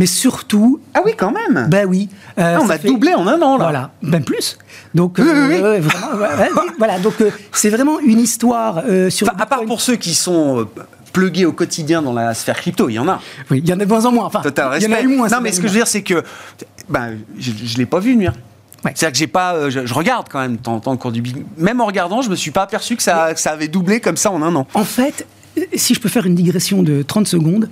[0.00, 0.80] Mais surtout...
[0.94, 2.08] Ah oui, quand même Ben oui.
[2.36, 3.64] Ah, on a doublé en un an, là.
[3.64, 4.58] Voilà, ben plus.
[4.94, 7.14] Donc, vraiment, voilà, donc
[7.52, 9.28] c'est vraiment une histoire sur...
[9.28, 10.66] à part pour ceux qui sont
[11.14, 12.90] plugué au quotidien dans la sphère crypto.
[12.90, 13.22] Il y en a.
[13.50, 14.26] Oui, il y en a de moins en moins.
[14.26, 15.28] Enfin, Il y en a eu moins.
[15.28, 16.22] Non, mais ce que je veux dire, c'est que
[16.90, 18.34] ben, je ne l'ai pas vu nuire.
[18.82, 21.22] C'est-à-dire que j'ai pas, euh, je, regarde quand même tant temps cours du
[21.56, 24.18] Même en regardant, je me suis pas aperçu que ça, que ça avait doublé comme
[24.18, 24.66] ça en un an.
[24.74, 25.26] En fait,
[25.74, 27.70] si je peux faire une digression de 30 secondes,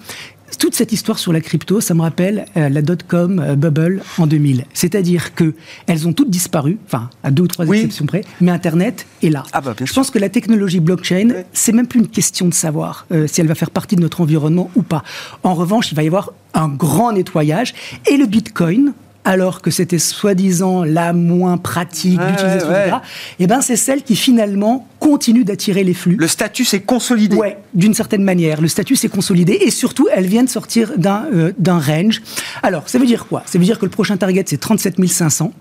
[0.58, 4.26] toute cette histoire sur la crypto, ça me rappelle euh, la dot-com euh, bubble en
[4.26, 4.64] 2000.
[4.74, 5.54] C'est-à-dire que
[5.86, 9.44] elles ont toutes disparu, enfin à deux ou trois exceptions près, mais Internet est là.
[9.52, 13.06] Ah bah, Je pense que la technologie blockchain, c'est même plus une question de savoir
[13.12, 15.02] euh, si elle va faire partie de notre environnement ou pas.
[15.42, 17.74] En revanche, il va y avoir un grand nettoyage
[18.10, 18.92] et le Bitcoin
[19.24, 22.88] alors que c'était soi-disant la moins pratique d'utilisation, ouais.
[22.88, 26.16] et eh ben c'est celle qui finalement continue d'attirer les flux.
[26.16, 27.36] Le statut s'est consolidé.
[27.36, 28.60] Oui, d'une certaine manière.
[28.60, 32.22] Le statut s'est consolidé et surtout, elle vient de sortir d'un euh, d'un range.
[32.62, 33.42] Alors, ça veut dire quoi?
[33.46, 35.52] Ça veut dire que le prochain target, c'est 37 500.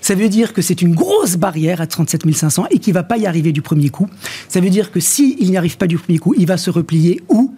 [0.00, 3.02] Ça veut dire que c'est une grosse barrière à 37 500 et qu'il ne va
[3.02, 4.08] pas y arriver du premier coup.
[4.48, 7.20] Ça veut dire que s'il n'y arrive pas du premier coup, il va se replier
[7.28, 7.54] ou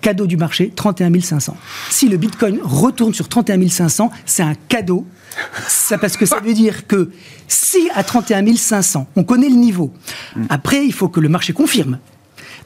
[0.00, 1.56] cadeau du marché, 31 500.
[1.90, 5.06] Si le Bitcoin retourne sur 31 500, c'est un cadeau.
[5.68, 7.10] Ça, parce que ça veut dire que
[7.48, 9.92] si à 31 500, on connaît le niveau,
[10.48, 11.98] après, il faut que le marché confirme.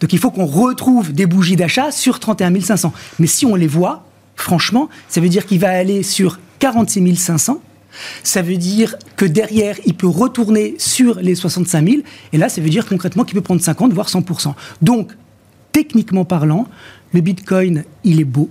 [0.01, 2.93] Donc il faut qu'on retrouve des bougies d'achat sur 31 500.
[3.19, 4.05] Mais si on les voit,
[4.37, 7.61] franchement, ça veut dire qu'il va aller sur 46 500.
[8.23, 12.03] Ça veut dire que derrière, il peut retourner sur les 65 000.
[12.33, 14.55] Et là, ça veut dire concrètement qu'il peut prendre 50, voire 100%.
[14.83, 15.13] Donc,
[15.73, 16.67] techniquement parlant,
[17.15, 18.51] le Bitcoin, il est beau.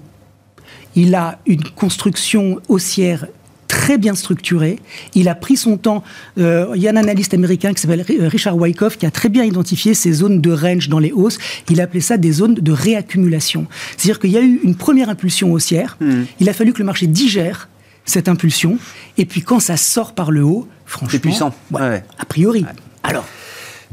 [0.95, 3.27] Il a une construction haussière
[3.67, 4.79] très bien structurée.
[5.15, 6.03] Il a pris son temps.
[6.37, 9.29] Euh, il y a un analyste américain qui s'appelle euh, Richard Wyckoff qui a très
[9.29, 11.39] bien identifié ces zones de range dans les hausses.
[11.69, 13.67] Il appelait ça des zones de réaccumulation.
[13.97, 15.97] C'est-à-dire qu'il y a eu une première impulsion haussière.
[15.99, 16.23] Hmm.
[16.39, 17.67] Il a fallu que le marché digère
[18.05, 18.77] cette impulsion.
[19.17, 21.53] Et puis quand ça sort par le haut, franchement, c'est puissant.
[21.73, 22.65] A priori.
[23.01, 23.25] Alors,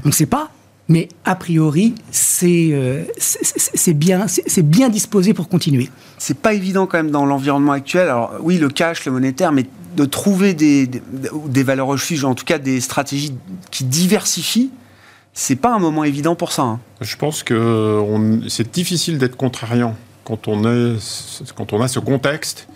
[0.04, 0.50] on ne sait pas.
[0.90, 3.04] Mais a priori, c'est euh,
[3.94, 4.26] bien,
[4.64, 5.88] bien disposé pour continuer.
[6.18, 8.08] C'est pas évident quand même dans l'environnement actuel.
[8.08, 9.66] Alors oui, le cash, le monétaire, mais
[9.96, 13.32] de trouver des, des, valeurs refuges, en tout cas des stratégies
[13.70, 14.70] qui diversifient,
[15.32, 16.62] c'est pas un moment évident pour ça.
[16.62, 16.80] Hein.
[17.00, 20.96] Je pense que c'est difficile d'être contrariant quand on, est,
[21.54, 22.66] quand on a ce contexte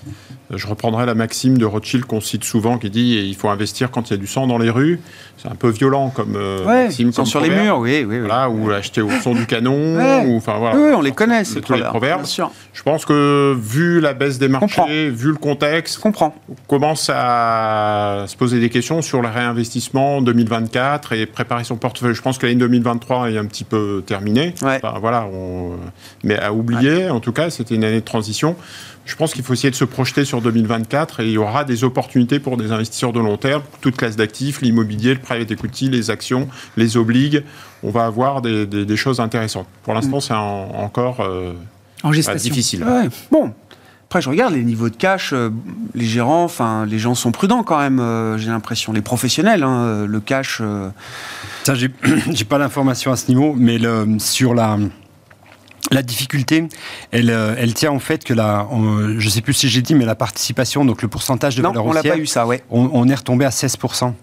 [0.57, 4.11] je reprendrai la maxime de Rothschild qu'on cite souvent qui dit il faut investir quand
[4.11, 5.00] il y a du sang dans les rues.
[5.36, 7.12] C'est un peu violent comme euh, maxime.
[7.12, 8.05] Comme sur les murs, oui.
[8.09, 9.98] oui, ou acheter au son du canon.
[10.26, 10.76] Ou, enfin, voilà.
[10.76, 12.24] Oui, on les connaît, ces tous les proverbes.
[12.72, 16.32] Je pense que vu la baisse des marchés, vu le contexte, on
[16.68, 22.14] commence à se poser des questions sur le réinvestissement 2024 et préparer son portefeuille.
[22.14, 24.55] Je pense que l'année 2023 est un petit peu terminée.
[25.00, 25.26] voilà,
[26.22, 28.57] mais à oublier, en tout cas, c'était une année de transition.
[29.05, 31.84] Je pense qu'il faut essayer de se projeter sur 2024 et il y aura des
[31.84, 36.11] opportunités pour des investisseurs de long terme, toute classe d'actifs, l'immobilier, le private equity, les
[36.11, 37.44] actions, les obligues.
[37.82, 39.66] On va avoir des, choses intéressantes.
[39.82, 40.20] Pour l'instant, mm.
[40.20, 41.52] c'est encore euh,
[42.02, 42.50] en gestation.
[42.50, 42.86] difficile.
[43.30, 43.52] Bon,
[44.07, 45.50] après, je regarde les niveaux de cash, euh,
[45.94, 48.92] les gérants, enfin, les gens sont prudents quand même, euh, j'ai l'impression.
[48.92, 50.62] Les professionnels, hein, le cash.
[51.64, 54.78] Ça, j'ai pas l'information à ce niveau, mais le, sur la,
[55.91, 56.66] la difficulté,
[57.11, 58.66] elle, euh, elle tient en fait que la,
[59.18, 61.87] je sais plus si j'ai dit, mais la participation, donc le pourcentage de non, valeur
[61.87, 62.62] on l'a pas eu ça, ouais.
[62.70, 64.14] On, est retombé à 16%.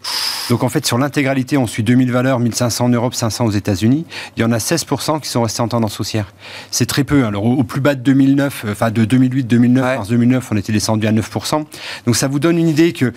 [0.50, 4.06] Donc en fait, sur l'intégralité, on suit 2000 valeurs, 1500 en Europe, 500 aux États-Unis.
[4.36, 6.34] Il y en a 16% qui sont restés en tendance haussière.
[6.72, 7.24] C'est très peu.
[7.24, 7.28] Hein.
[7.28, 11.08] Alors au, plus bas de 2009, euh, enfin de 2008-2009, mars 2009, on était descendu
[11.08, 11.66] à 9%.
[12.06, 13.14] Donc ça vous donne une idée que,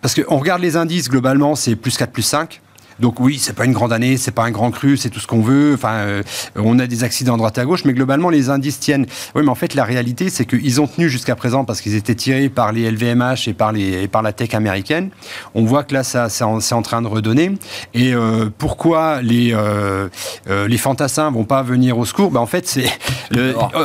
[0.00, 2.60] parce qu'on regarde les indices globalement, c'est plus 4, plus 5.
[3.00, 5.26] Donc oui, c'est pas une grande année, c'est pas un grand cru, c'est tout ce
[5.26, 5.74] qu'on veut.
[5.74, 6.22] Enfin, euh,
[6.56, 9.06] on a des accidents à droite et à gauche, mais globalement les indices tiennent.
[9.34, 12.14] Oui, mais en fait la réalité, c'est qu'ils ont tenu jusqu'à présent parce qu'ils étaient
[12.14, 15.10] tirés par les LVMH et par les et par la tech américaine.
[15.54, 17.52] On voit que là, ça c'est en, en, train de redonner.
[17.94, 20.08] Et euh, pourquoi les euh,
[20.48, 22.30] les fantassins vont pas venir au secours?
[22.30, 22.90] Ben en fait, c'est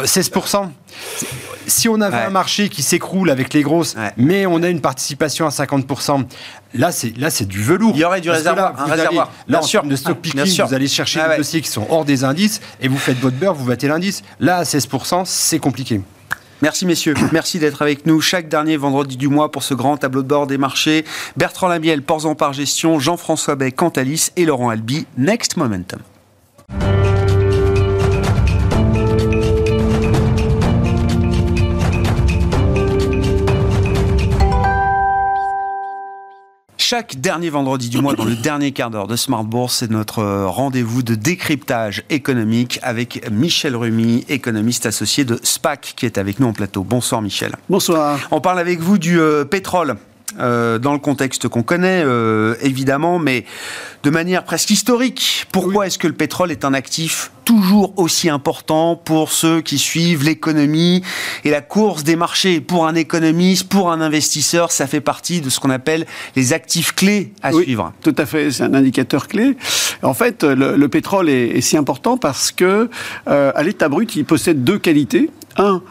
[0.06, 0.32] 16
[1.68, 5.46] si on avait un marché qui s'écroule avec les grosses, mais on a une participation
[5.46, 6.26] à 50%,
[6.74, 7.92] là c'est là c'est du velours.
[7.96, 9.32] Il y aurait du réservoir, un réservoir.
[9.48, 12.06] Là, en termes de stock picking, vous allez chercher ah des dossiers qui sont hors
[12.06, 14.24] des indices et vous faites votre beurre, vous battez l'indice.
[14.40, 16.02] Là, à 16%, c'est compliqué.
[16.62, 20.22] Merci messieurs, merci d'être avec nous chaque dernier vendredi du mois pour ce grand tableau
[20.22, 21.04] de bord des marchés.
[21.36, 26.00] Bertrand Lamiel, Porzan par gestion, Jean-François Bay, Cantalis et Laurent Albi, Next Momentum.
[36.86, 40.20] Chaque dernier vendredi du mois, dans le dernier quart d'heure de Smart Bourse, c'est notre
[40.20, 46.42] euh, rendez-vous de décryptage économique avec Michel Rumi, économiste associé de SPAC, qui est avec
[46.42, 46.84] nous en plateau.
[46.84, 47.56] Bonsoir Michel.
[47.70, 48.20] Bonsoir.
[48.32, 49.96] On parle avec vous du euh, pétrole.
[50.40, 52.04] Euh, dans le contexte qu'on connaît,
[52.62, 53.46] évidemment, mais
[54.04, 55.48] de manière presque historique.
[55.52, 60.24] Pourquoi est-ce que le pétrole est un actif toujours aussi important pour ceux qui suivent
[60.24, 61.04] l'économie
[61.46, 62.60] et la course des marchés?
[62.60, 66.06] Pour un économiste, pour un investisseur, ça fait partie de ce qu'on appelle
[66.36, 67.94] les actifs clés à suivre.
[68.04, 69.56] Tout à fait, c'est un indicateur clé.
[70.02, 72.90] En fait, le, pétrole est, si important parce que
[73.28, 75.30] euh, à l'état brut, il possède deux qualités.
[75.58, 75.82] Un,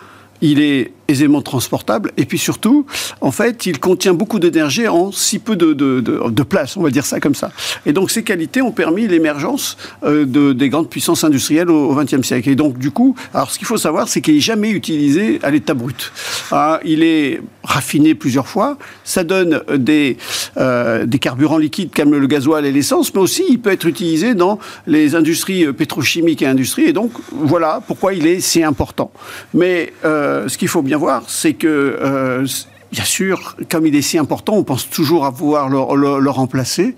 [0.43, 2.86] il est aisément transportable et puis surtout,
[3.20, 7.05] en fait, il contient beaucoup d'énergie en si peu de, de, place, on va dire
[7.05, 7.53] ça comme ça.
[7.86, 12.26] Et donc ces qualités ont permis l'émergence euh, de, des grandes puissances industrielles au XXe
[12.26, 12.49] siècle.
[12.49, 15.51] Et donc du coup, alors ce qu'il faut savoir, c'est qu'il n'est jamais utilisé à
[15.51, 16.12] l'état brut.
[16.51, 20.16] Ah, il est raffiné plusieurs fois, ça donne des,
[20.57, 24.34] euh, des carburants liquides comme le gasoil et l'essence, mais aussi il peut être utilisé
[24.34, 26.86] dans les industries pétrochimiques et industries.
[26.86, 29.12] Et donc voilà pourquoi il est si important.
[29.55, 32.47] Mais euh, euh, ce qu'il faut bien voir, c'est que euh,
[32.93, 36.95] bien sûr, comme il est si important, on pense toujours à pouvoir le, remplacer.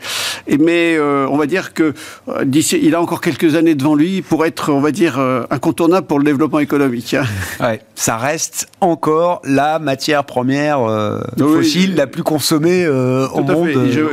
[0.46, 1.94] Et, mais euh, on va dire que
[2.28, 5.44] euh, d'ici, il a encore quelques années devant lui pour être, on va dire, euh,
[5.50, 7.14] incontournable pour le développement économique.
[7.14, 7.24] Hein.
[7.60, 10.80] Ouais, ça reste encore la matière première
[11.38, 13.68] fossile la plus consommée au monde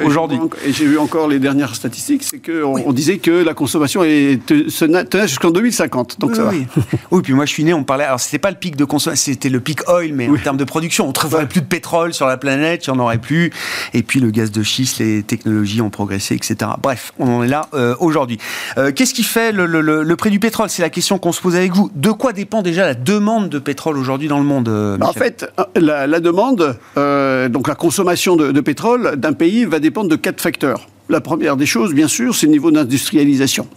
[0.06, 0.40] aujourd'hui.
[0.66, 4.40] Et j'ai vu encore les dernières statistiques, c'est qu'on on disait que la consommation est,
[4.46, 6.20] tenait jusqu'en 2050.
[6.20, 6.68] Donc ça oui.
[6.76, 6.84] va.
[7.12, 9.34] oui, puis moi je suis né, on parlait, alors c'était pas le pic de consommation,
[9.34, 12.14] c'était le pic oil, mais en termes de production, on ne trouverait plus de pétrole
[12.14, 13.50] sur la planète, il n'y en aurait plus.
[13.94, 16.72] Et puis le gaz de schiste, les technologies ont progressé, etc.
[16.84, 18.38] Bref, on en est là euh, aujourd'hui.
[18.78, 20.70] Euh, qu'est-ce qui fait le, prix du pétrole?
[20.70, 21.90] C'est la question qu'on se pose avec vous.
[21.96, 24.68] De quoi dépend déjà la demande de pétrole aujourd'hui dans le monde
[25.02, 30.42] En fait, la, demande, donc la consommation de pétrole d'un pays va dépendre de quatre
[30.42, 30.88] facteurs.
[31.12, 33.68] La première des choses, bien sûr, c'est le niveau d'industrialisation.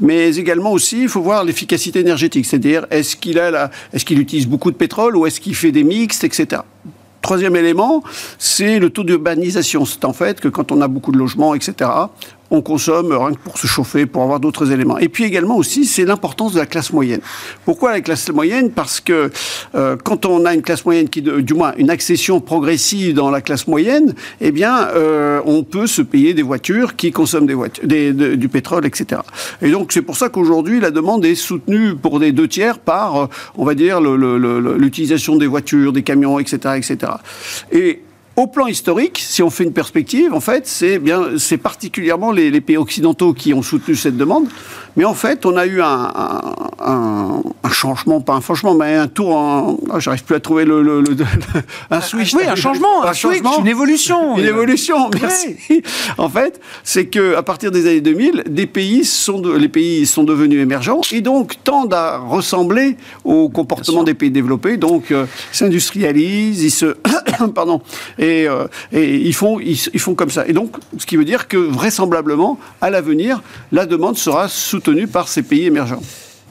[0.00, 4.70] Mais également aussi, il faut voir l'efficacité énergétique, c'est-à-dire est-ce qu'il est-ce qu'il utilise beaucoup
[4.70, 6.62] de pétrole ou est-ce qu'il fait des mixtes, etc.
[7.22, 8.02] Troisième élément,
[8.38, 9.84] c'est le taux d'urbanisation.
[9.84, 11.90] C'est en fait que quand on a beaucoup de logements, etc.,
[12.50, 14.98] on consomme rien que pour se chauffer, pour avoir d'autres éléments.
[14.98, 17.20] Et puis également aussi, c'est l'importance de la classe moyenne.
[17.64, 18.70] Pourquoi la classe moyenne?
[18.70, 19.30] Parce que
[19.74, 23.40] euh, quand on a une classe moyenne qui, du moins, une accession progressive dans la
[23.40, 27.86] classe moyenne, eh bien, euh, on peut se payer des voitures qui consomment des voitures,
[27.86, 29.20] du pétrole, etc.
[29.62, 33.16] Et donc c'est pour ça qu'aujourd'hui la demande est soutenue pour des deux tiers par,
[33.16, 33.26] euh,
[33.56, 37.12] on va dire, l'utilisation des voitures, des camions, etc., etc.
[37.72, 38.02] Et
[38.38, 42.60] au plan historique, si on fait une perspective, en fait, c'est bien, c'est particulièrement les,
[42.60, 44.46] pays occidentaux qui ont soutenu cette demande.
[44.96, 49.76] Mais en fait, on a eu un, changement, pas un changement, mais un tour en.
[49.90, 51.04] Ah, j'arrive plus à trouver le.
[51.90, 52.34] un switch.
[52.34, 54.36] Oui, un changement, un, changement, une évolution.
[54.38, 55.56] Une évolution, merci.
[56.16, 60.24] En fait, c'est que à partir des années 2000, des pays sont les pays sont
[60.24, 64.76] devenus émergents et donc tendent à ressembler au comportement des pays développés.
[64.76, 66.96] Donc, euh, s'industrialisent, ils se.
[67.54, 67.82] pardon.
[68.28, 70.46] Euh, et, font, ils, font comme ça.
[70.46, 75.28] Et donc, ce qui veut dire que vraisemblablement, à l'avenir, la demande sera soutenue par
[75.28, 76.02] ces pays émergents.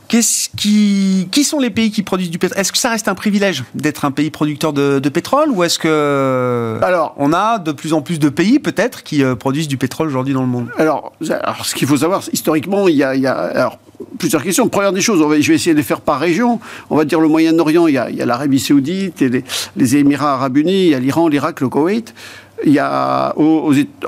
[0.08, 2.60] Qu'est-ce qui, qui sont les pays qui produisent du pétrole?
[2.60, 6.80] Est-ce que ça reste un privilège d'être un pays producteur de, pétrole ou est-ce que
[6.82, 10.08] alors, on a de plus en plus de pays peut-être qui euh, produisent du pétrole
[10.08, 10.70] aujourd'hui dans le monde?
[10.78, 13.80] Alors, alors, ce qu'il faut savoir, historiquement, il y a, il y a alors,
[14.18, 14.68] plusieurs questions.
[14.70, 16.60] Première des choses, je vais essayer de les faire par région.
[16.90, 19.44] On va dire le Moyen-Orient, il y a, l'Arabie Saoudite, et
[19.76, 22.14] les, Émirats Arabes Unis, il y a l'Iran, l'Irak, le Koweït.
[22.66, 23.36] Il y a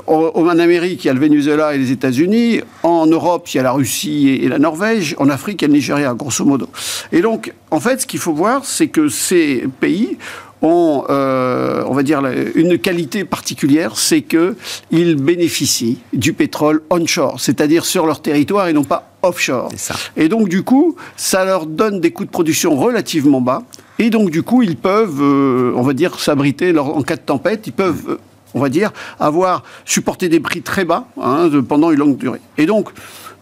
[0.06, 2.60] en Amérique, il y a le Venezuela et les États-Unis.
[2.82, 5.14] En Europe, il y a la Russie et, la Norvège.
[5.18, 6.68] En Afrique, il y a le Nigeria, grosso modo.
[7.12, 10.18] Et donc, en fait, ce qu'il faut voir, c'est que ces pays
[10.62, 12.22] ont, euh, on va dire,
[12.54, 18.84] une qualité particulière, c'est qu'ils bénéficient du pétrole onshore, c'est-à-dire sur leur territoire et non
[18.84, 19.70] pas offshore.
[20.16, 23.62] Et donc, du coup, ça leur donne des coûts de production relativement bas.
[23.98, 27.66] Et donc, du coup, ils peuvent, euh, on va dire, s'abriter en cas de tempête.
[27.66, 28.18] Ils peuvent, euh,
[28.54, 32.40] on va dire, avoir supporté des prix très bas hein, pendant une longue durée.
[32.58, 32.90] Et donc,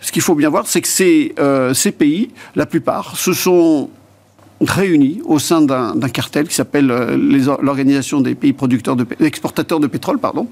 [0.00, 1.34] ce qu'il faut bien voir, c'est que ces,
[1.74, 3.90] ces pays, la plupart, ce sont
[4.60, 7.16] réunis au sein d'un cartel qui s'appelle euh,
[7.62, 10.48] l'Organisation des pays producteurs de, exportateurs de pétrole, pardon,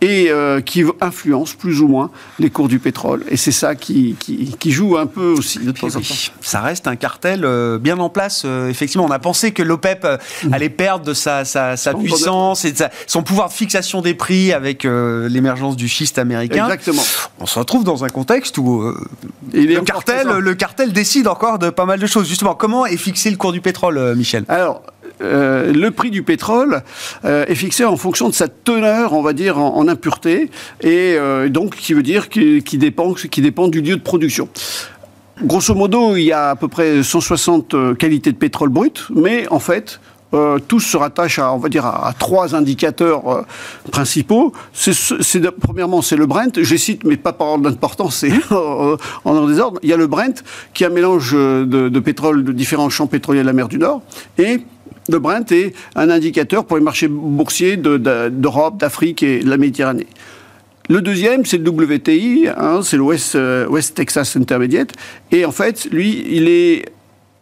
[0.00, 3.24] et euh, qui influence plus ou moins les cours du pétrole.
[3.28, 6.14] Et c'est ça qui, qui, joue un peu aussi de temps en temps.
[6.40, 8.46] Ça reste un cartel euh, bien en place.
[8.68, 10.06] effectivement, on a pensé que l'OPEP
[10.44, 10.54] mm.
[10.54, 14.84] allait perdre de sa, sa, puissance et de son pouvoir de fixation des prix avec
[14.84, 16.64] l'émergence du schiste américain.
[16.64, 17.02] Exactement.
[17.40, 18.82] On se retrouve dans un contexte où
[19.52, 22.28] le, cartel, le cartel décide encore de pas mal de choses.
[22.28, 24.82] Justement, comment est fixé le cours du pétrole, euh, Michel Alors,
[25.22, 26.82] euh, le prix du pétrole
[27.24, 31.16] euh, est fixé en fonction de sa teneur, on va dire, en, impureté, et
[31.48, 34.48] donc qui veut dire qui, dépend, qui dépend du lieu de production.
[35.42, 39.58] Grosso modo, il y a à peu près 160 qualités de pétrole brut, mais en
[39.58, 40.00] fait,
[40.32, 43.42] euh, tous se rattachent à, on va dire, à, trois indicateurs euh,
[43.90, 44.52] principaux.
[45.60, 46.62] Premièrement, c'est le Brent.
[46.62, 49.80] Je les cite, mais pas par ordre d'importance, c'est en ordre des ordres.
[49.82, 50.42] Il y a le Brent,
[50.74, 54.02] qui est un mélange de, pétrole de différents champs pétroliers de la mer du Nord.
[54.38, 54.60] Et
[55.08, 60.06] le Brent est un indicateur pour les marchés boursiers d'Europe, d'Afrique et de la Méditerranée.
[60.90, 64.92] Le deuxième, c'est le WTI, hein, c'est le West, euh, West Texas Intermediate.
[65.30, 66.86] Et en fait, lui, il est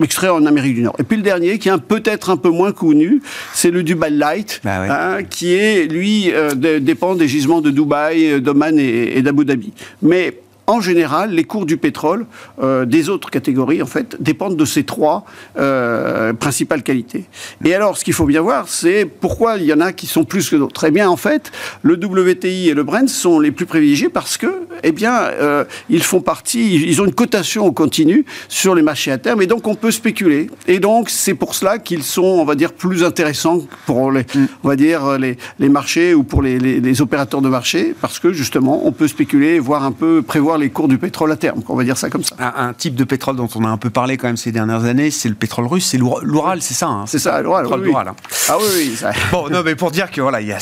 [0.02, 0.96] extrait en Amérique du Nord.
[0.98, 3.22] Et puis le dernier, qui est peut-être un peu moins connu,
[3.52, 8.40] c'est le Dubai Light, bah hein, qui est, lui, euh, dépend des gisements de Dubaï,
[8.40, 9.72] d'Oman et, et d'Abu Dhabi.
[10.02, 10.34] Mais
[10.68, 12.26] en général, les cours du pétrole
[12.62, 15.24] euh, des autres catégories, en fait, dépendent de ces trois
[15.58, 17.24] euh, principales qualités.
[17.64, 20.24] Et alors, ce qu'il faut bien voir, c'est pourquoi il y en a qui sont
[20.24, 20.84] plus que d'autres.
[20.84, 21.50] Eh bien, en fait,
[21.82, 26.02] le WTI et le Brent sont les plus privilégiés parce que, eh bien, euh, ils
[26.02, 29.66] font partie, ils ont une cotation au continu sur les marchés à terme, et donc
[29.66, 30.48] on peut spéculer.
[30.66, 34.46] Et donc, c'est pour cela qu'ils sont, on va dire, plus intéressants pour les, mm.
[34.64, 38.18] on va dire, les, les marchés ou pour les, les, les opérateurs de marché, parce
[38.18, 41.62] que justement, on peut spéculer, voir un peu, prévoir les cours du pétrole à terme,
[41.68, 42.34] on va dire ça comme ça.
[42.38, 45.10] Un, type de pétrole dont on a un peu parlé quand même ces dernières années,
[45.10, 47.66] c'est le pétrole russe, c'est l'Oural, c'est ça hein C'est ça, l'Oural.
[47.66, 48.14] Oui, hein.
[48.48, 48.96] Ah oui, oui.
[48.96, 49.12] Ça...
[49.32, 50.58] Bon, non, mais pour dire que voilà, il y a.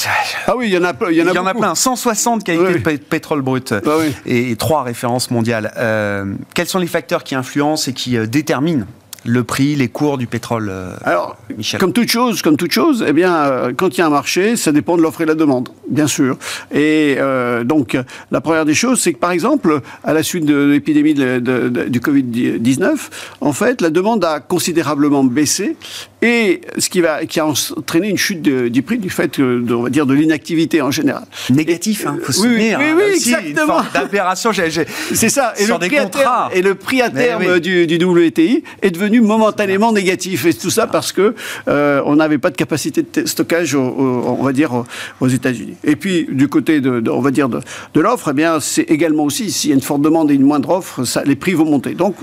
[0.46, 1.74] Ah oui, il y en a, il y en a, il y en a plein,
[1.74, 3.90] 160 qualités de pétrole brut ah
[4.24, 5.72] et, trois références mondiales.
[5.76, 8.86] Euh, quels sont les facteurs qui influencent et qui euh, déterminent
[9.26, 10.72] le prix, les cours du pétrole
[11.02, 11.36] Alors,
[11.78, 14.72] comme toute chose, comme toute chose, eh bien, quand il y a un marché, ça
[14.72, 16.38] dépend de l'offre et la demande, bien sûr.
[16.74, 17.18] Et
[17.64, 17.96] donc,
[18.30, 22.96] la première des choses, c'est que par exemple, à la suite de l'épidémie du Covid-19,
[23.40, 25.76] en fait, la demande a considérablement baissé
[26.22, 29.82] et ce qui, va, qui a entraîné une chute du prix du fait, de, on
[29.82, 31.24] va dire, de l'inactivité en général.
[31.50, 33.80] Négatif, il hein, faut se oui, oui, hein, oui, exactement.
[33.92, 35.52] D'aberration, c'est ça.
[35.58, 39.15] Et le, prix à terme, et le prix à terme du, du, WTI est devenu
[39.20, 40.46] momentanément négatif.
[40.46, 41.34] Et tout ça parce que
[41.68, 44.84] euh, on n'avait pas de capacité de stockage, on va dire,
[45.20, 45.74] aux États-Unis.
[45.84, 47.60] Et puis du côté de, on va dire, de,
[48.00, 51.02] l'offre, eh c'est également aussi s'il y a une forte demande et une moindre offre,
[51.24, 51.94] les prix vont monter.
[51.94, 52.16] Donc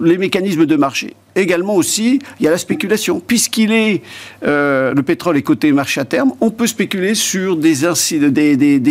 [0.00, 1.14] les mécanismes de marché.
[1.34, 3.20] Également aussi, il y a la spéculation.
[3.20, 4.02] Puisqu'il est,
[4.44, 7.74] euh, le pétrole est coté marché à terme, on peut spéculer sur des,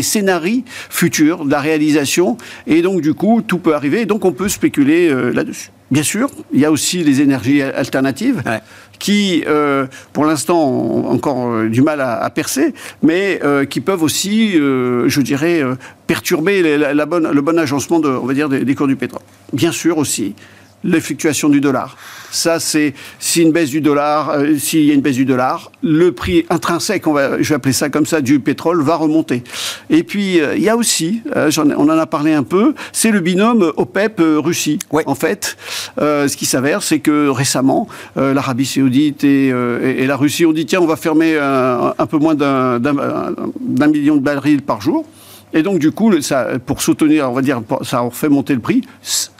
[0.03, 2.37] scénarios futurs de la réalisation.
[2.67, 4.05] Et donc, du coup, tout peut arriver.
[4.05, 5.69] donc, on peut spéculer euh, là-dessus.
[5.91, 8.41] Bien sûr, il y a aussi les énergies alternatives.
[8.97, 12.73] qui, euh, pour l'instant, ont encore du mal à, percer,
[13.03, 15.61] mais qui peuvent aussi, je dirais,
[16.07, 19.21] perturber la, bonne, le bon agencement de, on va dire, des, des cours du pétrole.
[19.51, 20.33] Bien sûr aussi,
[20.83, 21.97] les fluctuations du dollar.
[22.31, 25.71] Ça, c'est si une baisse du dollar, euh, s'il y a une baisse du dollar,
[25.81, 29.43] le prix intrinsèque, on va, je vais appeler ça comme ça, du pétrole va remonter.
[29.89, 33.11] Et puis euh, il y a aussi, euh, on en a parlé un peu, c'est
[33.11, 34.79] le binôme OPEP-Russie.
[35.05, 35.57] En fait,
[35.97, 40.81] ce qui s'avère, c'est que récemment, l'Arabie Saoudite et, et, la Russie ont dit tiens,
[40.81, 45.05] on va fermer un, un peu moins d'un million de barils par jour.
[45.53, 48.59] Et donc, du coup, ça, pour soutenir, on va dire, ça a fait monter le
[48.59, 48.81] prix.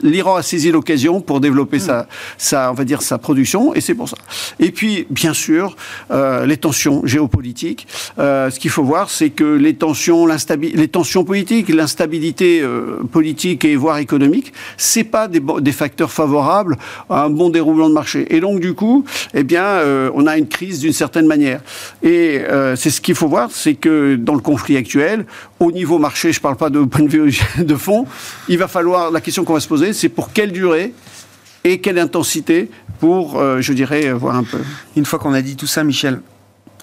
[0.02, 3.96] L'Iran a saisi l'occasion pour développer sa, sa, on va dire, sa production, et c'est
[3.96, 4.18] pour ça.
[4.60, 5.76] Et puis, bien sûr,
[6.12, 7.88] euh, les tensions géopolitiques.
[8.20, 13.66] Euh, ce qu'il faut voir, c'est que les tensions, les tensions politiques, l'instabilité euh, politique
[13.66, 16.78] et voire économique, c'est pas des, des, facteurs favorables
[17.10, 18.34] à un bon déroulement de marché.
[18.36, 19.04] Et donc, du coup,
[19.34, 19.82] eh bien,
[20.14, 21.62] on a une crise d'une certaine manière.
[22.04, 22.42] Et
[22.76, 25.26] c'est ce qu'il faut voir, c'est que dans le conflit actuel,
[25.60, 28.06] au niveau marché, je ne parle pas de point de vue de fond,
[28.48, 30.94] il va falloir, la question qu'on va se poser, c'est pour quelle durée
[31.64, 32.70] et quelle intensité
[33.00, 34.60] pour, euh, je dirais, voir un peu.
[34.96, 36.22] Une fois qu'on a dit tout ça, Michel,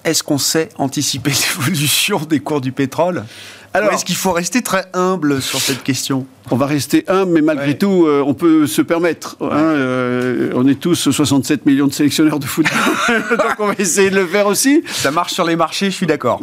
[0.03, 3.23] est-ce qu'on sait anticiper l'évolution des cours du pétrole?
[3.73, 6.27] Alors, est-ce qu'il faut rester très humble sur cette question?
[6.51, 9.37] On va rester humble, mais malgré tout, euh, on peut se permettre.
[9.41, 12.73] Hein, euh, on est tous 67 millions de sélectionneurs de football,
[13.29, 14.83] donc on va essayer de le faire aussi.
[14.87, 16.41] Ça marche sur les marchés, je suis d'accord.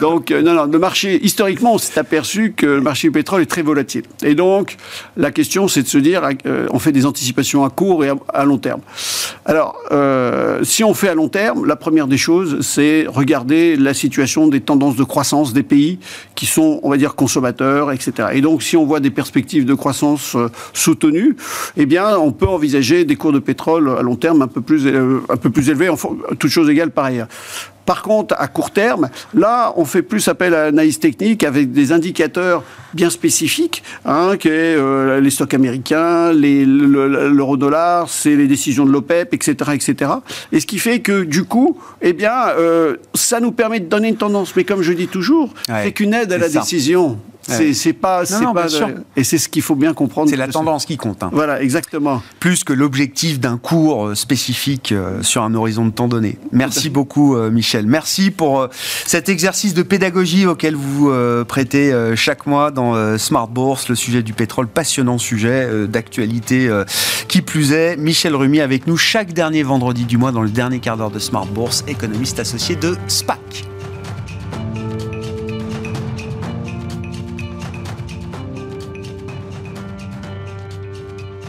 [0.00, 3.42] Donc, euh, non, non, le marché, historiquement, on s'est aperçu que le marché du pétrole
[3.42, 4.02] est très volatile.
[4.22, 4.76] Et donc,
[5.16, 6.28] la question, c'est de se dire,
[6.70, 8.80] on fait des anticipations à court et à, long terme.
[9.44, 9.76] Alors,
[10.62, 14.60] si on fait à long terme, la première des choses, c'est regarder la situation des
[14.60, 15.98] tendances de croissance des pays
[16.34, 18.28] qui sont on va dire, consommateurs, etc.
[18.32, 21.36] Et donc, si on voit des perspectives de croissance euh, soutenues,
[21.76, 24.86] eh bien, on peut envisager des cours de pétrole à long terme un peu plus,
[24.86, 25.90] euh, un peu plus élevés,
[26.38, 27.28] toutes choses égales par ailleurs.
[27.84, 31.90] Par contre, à court terme, là, on fait plus appel à l'analyse technique avec des
[31.90, 32.62] indicateurs
[32.92, 39.32] bien spécifiques, hein, qui est euh, les stocks américains, l'euro-dollar, c'est les décisions de l'OPEP,
[39.32, 40.12] etc., etc.
[40.52, 44.08] Et ce qui fait que, du coup, eh bien, euh, ça nous permet de donner
[44.08, 44.54] une tendance.
[44.54, 47.18] Mais comme je dis toujours, c'est qu'une aide à la décision.
[47.48, 48.66] C'est pas, pas,
[49.16, 50.28] et c'est ce qu'il faut bien comprendre.
[50.28, 51.22] C'est la tendance qui compte.
[51.22, 51.30] Hein.
[51.32, 52.22] Voilà, exactement.
[52.40, 56.38] Plus que l'objectif d'un cours euh, spécifique euh, sur un horizon de temps donné.
[56.52, 57.86] Merci beaucoup, euh, Michel.
[57.86, 58.68] Merci pour
[59.06, 61.10] cet exercice de pédagogie auquel vous
[61.46, 66.70] prêtez chaque mois dans Smart Bourse, le sujet du pétrole, passionnant sujet d'actualité
[67.28, 67.96] qui plus est.
[67.96, 71.18] Michel Rumi avec nous chaque dernier vendredi du mois dans le dernier quart d'heure de
[71.18, 73.68] Smart Bourse, économiste associé de SPAC.